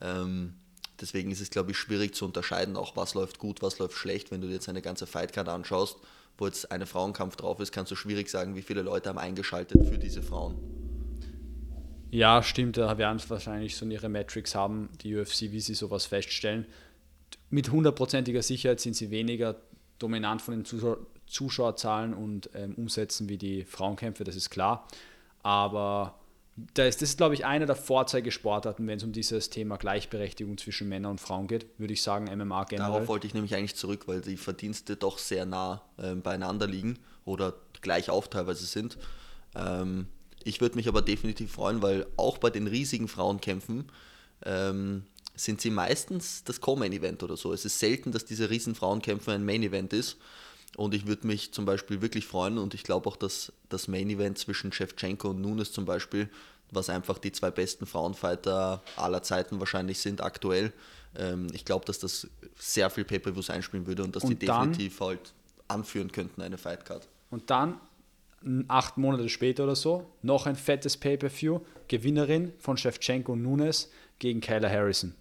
Ähm, 0.00 0.54
deswegen 1.00 1.30
ist 1.30 1.40
es, 1.40 1.50
glaube 1.50 1.72
ich, 1.72 1.78
schwierig 1.78 2.14
zu 2.14 2.24
unterscheiden, 2.24 2.76
auch 2.76 2.96
was 2.96 3.14
läuft 3.14 3.38
gut, 3.38 3.62
was 3.62 3.78
läuft 3.78 3.96
schlecht. 3.96 4.30
Wenn 4.30 4.40
du 4.40 4.46
dir 4.46 4.54
jetzt 4.54 4.68
eine 4.68 4.82
ganze 4.82 5.06
Fightcard 5.06 5.48
anschaust, 5.48 5.96
wo 6.38 6.46
jetzt 6.46 6.70
eine 6.70 6.86
Frauenkampf 6.86 7.36
drauf 7.36 7.60
ist, 7.60 7.72
kannst 7.72 7.90
du 7.90 7.96
schwierig 7.96 8.28
sagen, 8.28 8.56
wie 8.56 8.62
viele 8.62 8.82
Leute 8.82 9.08
haben 9.08 9.18
eingeschaltet 9.18 9.86
für 9.86 9.98
diese 9.98 10.22
Frauen. 10.22 10.56
Ja, 12.10 12.42
stimmt, 12.42 12.76
da 12.76 12.96
werden 12.98 13.20
wahrscheinlich 13.28 13.76
so 13.76 13.84
ihre 13.86 14.08
Metrics 14.08 14.54
haben, 14.54 14.88
die 15.02 15.16
UFC, 15.16 15.52
wie 15.52 15.60
sie 15.60 15.74
sowas 15.74 16.06
feststellen. 16.06 16.66
Mit 17.50 17.70
hundertprozentiger 17.70 18.42
Sicherheit 18.42 18.80
sind 18.80 18.94
sie 18.94 19.10
weniger 19.10 19.56
dominant 19.98 20.42
von 20.42 20.54
den 20.54 20.64
Zuschauerzahlen 21.26 22.14
und 22.14 22.50
ähm, 22.54 22.74
Umsätzen 22.74 23.28
wie 23.28 23.38
die 23.38 23.64
Frauenkämpfe, 23.64 24.24
das 24.24 24.36
ist 24.36 24.50
klar. 24.50 24.86
Aber 25.42 26.18
das, 26.56 26.96
das 26.96 27.10
ist, 27.10 27.16
glaube 27.18 27.34
ich, 27.34 27.44
einer 27.44 27.66
der 27.66 27.76
Vorzeigesportarten, 27.76 28.86
wenn 28.86 28.96
es 28.96 29.04
um 29.04 29.12
dieses 29.12 29.50
Thema 29.50 29.76
Gleichberechtigung 29.76 30.56
zwischen 30.56 30.88
Männern 30.88 31.12
und 31.12 31.20
Frauen 31.20 31.48
geht, 31.48 31.66
würde 31.78 31.92
ich 31.92 32.02
sagen, 32.02 32.24
MMA 32.24 32.64
generell. 32.64 32.92
Darauf 32.92 33.08
wollte 33.08 33.26
ich 33.26 33.34
nämlich 33.34 33.54
eigentlich 33.54 33.76
zurück, 33.76 34.08
weil 34.08 34.22
die 34.22 34.36
Verdienste 34.38 34.96
doch 34.96 35.18
sehr 35.18 35.44
nah 35.44 35.82
äh, 35.98 36.14
beieinander 36.14 36.66
liegen 36.66 36.98
oder 37.24 37.54
gleich 37.82 38.08
auf 38.08 38.28
teilweise 38.28 38.64
sind. 38.64 38.96
Ähm, 39.54 40.06
ich 40.44 40.60
würde 40.60 40.76
mich 40.76 40.88
aber 40.88 41.02
definitiv 41.02 41.52
freuen, 41.52 41.82
weil 41.82 42.06
auch 42.16 42.38
bei 42.38 42.50
den 42.50 42.66
riesigen 42.66 43.08
Frauenkämpfen 43.08 43.90
ähm, 44.44 45.04
sind 45.34 45.60
sie 45.60 45.70
meistens 45.70 46.44
das 46.44 46.60
Co-Main-Event 46.60 47.22
oder 47.22 47.36
so. 47.36 47.52
Es 47.52 47.64
ist 47.64 47.78
selten, 47.78 48.12
dass 48.12 48.24
diese 48.24 48.48
riesen 48.48 48.74
Frauenkämpfe 48.74 49.32
ein 49.32 49.44
Main-Event 49.44 49.92
ist. 49.92 50.16
Und 50.76 50.94
ich 50.94 51.06
würde 51.06 51.26
mich 51.26 51.52
zum 51.52 51.64
Beispiel 51.64 52.02
wirklich 52.02 52.26
freuen 52.26 52.58
und 52.58 52.74
ich 52.74 52.82
glaube 52.82 53.08
auch, 53.08 53.16
dass 53.16 53.52
das 53.70 53.88
Main 53.88 54.10
Event 54.10 54.38
zwischen 54.38 54.72
Shevchenko 54.72 55.30
und 55.30 55.40
Nunes 55.40 55.72
zum 55.72 55.86
Beispiel, 55.86 56.28
was 56.70 56.90
einfach 56.90 57.18
die 57.18 57.32
zwei 57.32 57.50
besten 57.50 57.86
Frauenfighter 57.86 58.82
aller 58.96 59.22
Zeiten 59.22 59.58
wahrscheinlich 59.58 59.98
sind 59.98 60.20
aktuell, 60.20 60.72
ähm, 61.16 61.46
ich 61.52 61.64
glaube, 61.64 61.84
dass 61.86 61.98
das 61.98 62.28
sehr 62.58 62.90
viel 62.90 63.04
Pay-Per-Views 63.04 63.50
einspielen 63.50 63.86
würde 63.86 64.04
und 64.04 64.14
dass 64.14 64.24
und 64.24 64.42
die 64.42 64.46
dann, 64.46 64.72
definitiv 64.72 65.00
halt 65.00 65.32
anführen 65.68 66.12
könnten, 66.12 66.42
eine 66.42 66.58
Fightcard. 66.58 67.08
Und 67.30 67.50
dann 67.50 67.80
acht 68.68 68.96
Monate 68.98 69.28
später 69.28 69.64
oder 69.64 69.76
so, 69.76 70.06
noch 70.22 70.46
ein 70.46 70.56
fettes 70.56 70.96
Pay-Per-View, 70.96 71.60
Gewinnerin 71.88 72.52
von 72.58 72.76
Shevchenko 72.76 73.32
und 73.32 73.42
Nunes 73.42 73.90
gegen 74.18 74.40
Kayla 74.40 74.68
Harrison. 74.68 75.14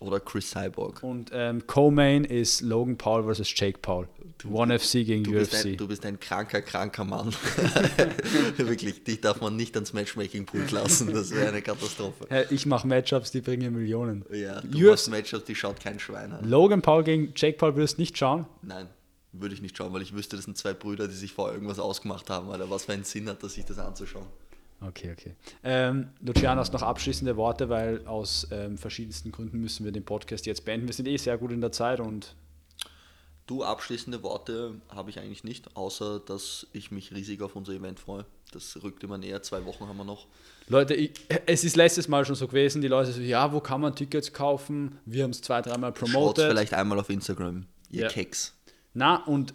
Oder 0.00 0.20
Chris 0.20 0.50
Cyborg. 0.50 1.02
Und 1.02 1.30
ähm, 1.32 1.66
Co-Main 1.66 2.24
ist 2.24 2.60
Logan 2.60 2.96
Paul 2.96 3.24
versus 3.24 3.52
Jake 3.54 3.78
Paul. 3.80 4.08
Du, 4.38 4.54
One 4.54 4.78
FC 4.78 5.04
gegen 5.04 5.24
du 5.24 5.30
UFC. 5.32 5.50
Bist 5.50 5.66
ein, 5.66 5.76
du 5.76 5.88
bist 5.88 6.06
ein 6.06 6.20
kranker, 6.20 6.62
kranker 6.62 7.04
Mann. 7.04 7.34
Wirklich, 8.56 9.02
dich 9.02 9.20
darf 9.20 9.40
man 9.40 9.56
nicht 9.56 9.74
ans 9.74 9.92
Matchmaking-Pult 9.92 10.70
lassen. 10.70 11.12
Das 11.12 11.32
wäre 11.32 11.48
eine 11.48 11.62
Katastrophe. 11.62 12.46
Ich 12.50 12.64
mache 12.64 12.86
Matchups, 12.86 13.32
die 13.32 13.40
bringen 13.40 13.74
Millionen. 13.74 14.24
Ja, 14.30 14.60
du 14.60 14.78
UFC, 14.78 14.84
machst 14.90 15.10
Matchups, 15.10 15.44
die 15.46 15.56
schaut 15.56 15.80
kein 15.80 15.98
Schwein 15.98 16.32
an. 16.32 16.48
Logan 16.48 16.80
Paul 16.80 17.02
gegen 17.02 17.32
Jake 17.34 17.58
Paul 17.58 17.74
würdest 17.74 17.98
du 17.98 18.02
nicht 18.02 18.16
schauen? 18.16 18.46
Nein, 18.62 18.86
würde 19.32 19.54
ich 19.56 19.62
nicht 19.62 19.76
schauen, 19.76 19.92
weil 19.92 20.02
ich 20.02 20.14
wüsste, 20.14 20.36
das 20.36 20.44
sind 20.44 20.56
zwei 20.56 20.74
Brüder, 20.74 21.08
die 21.08 21.14
sich 21.14 21.32
vorher 21.32 21.54
irgendwas 21.54 21.80
ausgemacht 21.80 22.30
haben. 22.30 22.48
Oder 22.48 22.70
was 22.70 22.84
für 22.84 22.92
einen 22.92 23.04
Sinn 23.04 23.28
hat 23.28 23.42
das, 23.42 23.54
sich 23.54 23.64
das 23.64 23.78
anzuschauen? 23.78 24.26
Okay, 24.80 25.12
okay. 25.12 25.34
Ähm, 25.64 26.10
Luciano, 26.20 26.60
hast 26.60 26.72
noch 26.72 26.82
abschließende 26.82 27.36
Worte, 27.36 27.68
weil 27.68 28.06
aus 28.06 28.46
ähm, 28.52 28.78
verschiedensten 28.78 29.32
Gründen 29.32 29.60
müssen 29.60 29.84
wir 29.84 29.92
den 29.92 30.04
Podcast 30.04 30.46
jetzt 30.46 30.64
beenden. 30.64 30.86
Wir 30.86 30.94
sind 30.94 31.08
eh 31.08 31.16
sehr 31.16 31.36
gut 31.36 31.50
in 31.52 31.60
der 31.60 31.72
Zeit 31.72 32.00
und. 32.00 32.34
Du, 33.46 33.64
abschließende 33.64 34.22
Worte 34.22 34.74
habe 34.90 35.08
ich 35.08 35.18
eigentlich 35.18 35.42
nicht, 35.42 35.74
außer 35.74 36.20
dass 36.20 36.66
ich 36.72 36.90
mich 36.90 37.14
riesig 37.14 37.40
auf 37.40 37.56
unser 37.56 37.72
Event 37.72 37.98
freue. 37.98 38.26
Das 38.52 38.82
rückt 38.82 39.02
immer 39.02 39.16
näher, 39.16 39.42
zwei 39.42 39.64
Wochen 39.64 39.88
haben 39.88 39.96
wir 39.96 40.04
noch. 40.04 40.26
Leute, 40.68 40.94
ich, 40.94 41.12
es 41.46 41.64
ist 41.64 41.74
letztes 41.74 42.08
Mal 42.08 42.26
schon 42.26 42.34
so 42.34 42.46
gewesen, 42.46 42.82
die 42.82 42.88
Leute 42.88 43.10
so, 43.10 43.22
ja, 43.22 43.52
wo 43.52 43.60
kann 43.60 43.80
man 43.80 43.96
Tickets 43.96 44.34
kaufen? 44.34 44.98
Wir 45.06 45.24
haben 45.24 45.30
es 45.30 45.40
zwei, 45.40 45.62
dreimal 45.62 45.92
promotet. 45.92 46.44
Schaut 46.44 46.52
vielleicht 46.52 46.74
einmal 46.74 46.98
auf 47.00 47.08
Instagram, 47.08 47.66
ihr 47.90 48.02
ja. 48.02 48.08
Keks. 48.08 48.54
Na, 48.92 49.24
und 49.24 49.54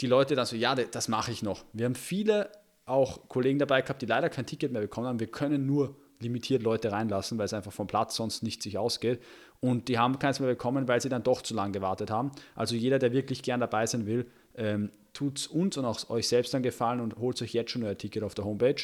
die 0.00 0.06
Leute 0.06 0.34
dann 0.34 0.46
so, 0.46 0.56
ja, 0.56 0.74
das 0.74 1.08
mache 1.08 1.30
ich 1.30 1.42
noch. 1.42 1.64
Wir 1.74 1.84
haben 1.84 1.94
viele 1.94 2.50
auch 2.88 3.28
Kollegen 3.28 3.58
dabei 3.58 3.82
gehabt, 3.82 4.02
die 4.02 4.06
leider 4.06 4.28
kein 4.28 4.46
Ticket 4.46 4.72
mehr 4.72 4.82
bekommen 4.82 5.06
haben. 5.06 5.20
Wir 5.20 5.26
können 5.28 5.66
nur 5.66 5.96
limitiert 6.20 6.62
Leute 6.62 6.90
reinlassen, 6.90 7.38
weil 7.38 7.46
es 7.46 7.52
einfach 7.52 7.72
vom 7.72 7.86
Platz 7.86 8.16
sonst 8.16 8.42
nicht 8.42 8.62
sich 8.62 8.78
ausgeht. 8.78 9.22
Und 9.60 9.88
die 9.88 9.98
haben 9.98 10.18
keins 10.18 10.40
mehr 10.40 10.48
bekommen, 10.48 10.88
weil 10.88 11.00
sie 11.00 11.08
dann 11.08 11.22
doch 11.22 11.42
zu 11.42 11.54
lange 11.54 11.72
gewartet 11.72 12.10
haben. 12.10 12.32
Also 12.54 12.74
jeder, 12.74 12.98
der 12.98 13.12
wirklich 13.12 13.42
gern 13.42 13.60
dabei 13.60 13.86
sein 13.86 14.06
will, 14.06 14.26
ähm, 14.56 14.90
tut 15.12 15.48
uns 15.48 15.76
und 15.76 15.84
auch 15.84 16.10
euch 16.10 16.28
selbst 16.28 16.54
dann 16.54 16.62
gefallen 16.62 17.00
und 17.00 17.16
holt 17.16 17.40
euch 17.42 17.52
jetzt 17.52 17.72
schon 17.72 17.82
euer 17.82 17.96
Ticket 17.96 18.22
auf 18.22 18.34
der 18.34 18.44
Homepage 18.44 18.82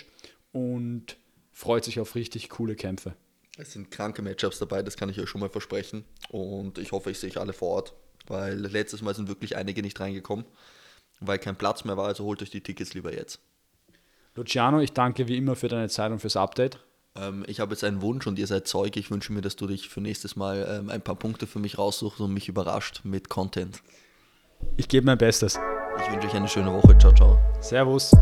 und 0.53 1.17
freut 1.53 1.85
sich 1.85 2.01
auf 2.01 2.15
richtig 2.15 2.51
coole 2.51 2.75
Kämpfe. 2.75 3.15
Es 3.57 3.73
sind 3.73 3.91
kranke 3.93 4.21
Matchups 4.23 4.59
dabei, 4.59 4.83
das 4.83 4.97
kann 4.97 5.09
ich 5.09 5.21
euch 5.21 5.29
schon 5.29 5.41
mal 5.41 5.51
versprechen. 5.51 6.05
Und 6.31 6.79
ich 6.79 6.91
hoffe, 6.91 7.11
ich 7.11 7.21
sehe 7.21 7.31
euch 7.31 7.39
alle 7.39 7.53
vor 7.53 7.69
Ort, 7.69 7.95
weil 8.27 8.59
letztes 8.59 9.01
Mal 9.03 9.15
sind 9.15 9.29
wirklich 9.29 9.57
einige 9.57 9.83
nicht 9.83 10.01
reingekommen, 10.01 10.45
weil 11.21 11.39
kein 11.39 11.57
Platz 11.57 11.85
mehr 11.85 11.97
war. 11.97 12.07
Also 12.07 12.25
holt 12.25 12.43
euch 12.43 12.51
die 12.51 12.63
Tickets 12.63 12.95
lieber 12.95 13.15
jetzt. 13.15 13.41
Luciano, 14.37 14.81
ich 14.81 14.93
danke 14.93 15.29
wie 15.29 15.37
immer 15.37 15.55
für 15.55 15.69
deine 15.69 15.89
Zeit 15.89 16.11
und 16.11 16.19
fürs 16.19 16.37
Update. 16.37 16.79
Ähm, 17.17 17.45
ich 17.47 17.61
habe 17.61 17.73
jetzt 17.73 17.85
einen 17.85 18.03
Wunsch 18.03 18.27
und 18.27 18.39
ihr 18.39 18.47
seid 18.47 18.67
Zeuge. 18.67 18.99
Ich 18.99 19.11
wünsche 19.11 19.33
mir, 19.33 19.43
dass 19.43 19.57
du 19.57 19.67
dich 19.67 19.89
für 19.89 20.01
nächstes 20.01 20.35
Mal 20.35 20.67
ähm, 20.69 20.91
ein 20.91 21.03
paar 21.03 21.15
Punkte 21.15 21.47
für 21.47 21.61
mich 21.61 21.79
raussuchst 21.79 22.21
und 22.21 22.35
mich 22.35 22.49
überrascht 22.49 23.03
mit 23.05 23.29
Content. 23.29 23.81
Ich 24.77 24.89
gebe 24.89 25.07
mein 25.07 25.19
Bestes. 25.19 25.59
Ich 25.99 26.13
wünsche 26.13 26.27
euch 26.27 26.35
eine 26.35 26.49
schöne 26.49 26.73
Woche. 26.73 26.99
Ciao, 26.99 27.13
ciao. 27.13 27.39
Servus. 27.61 28.13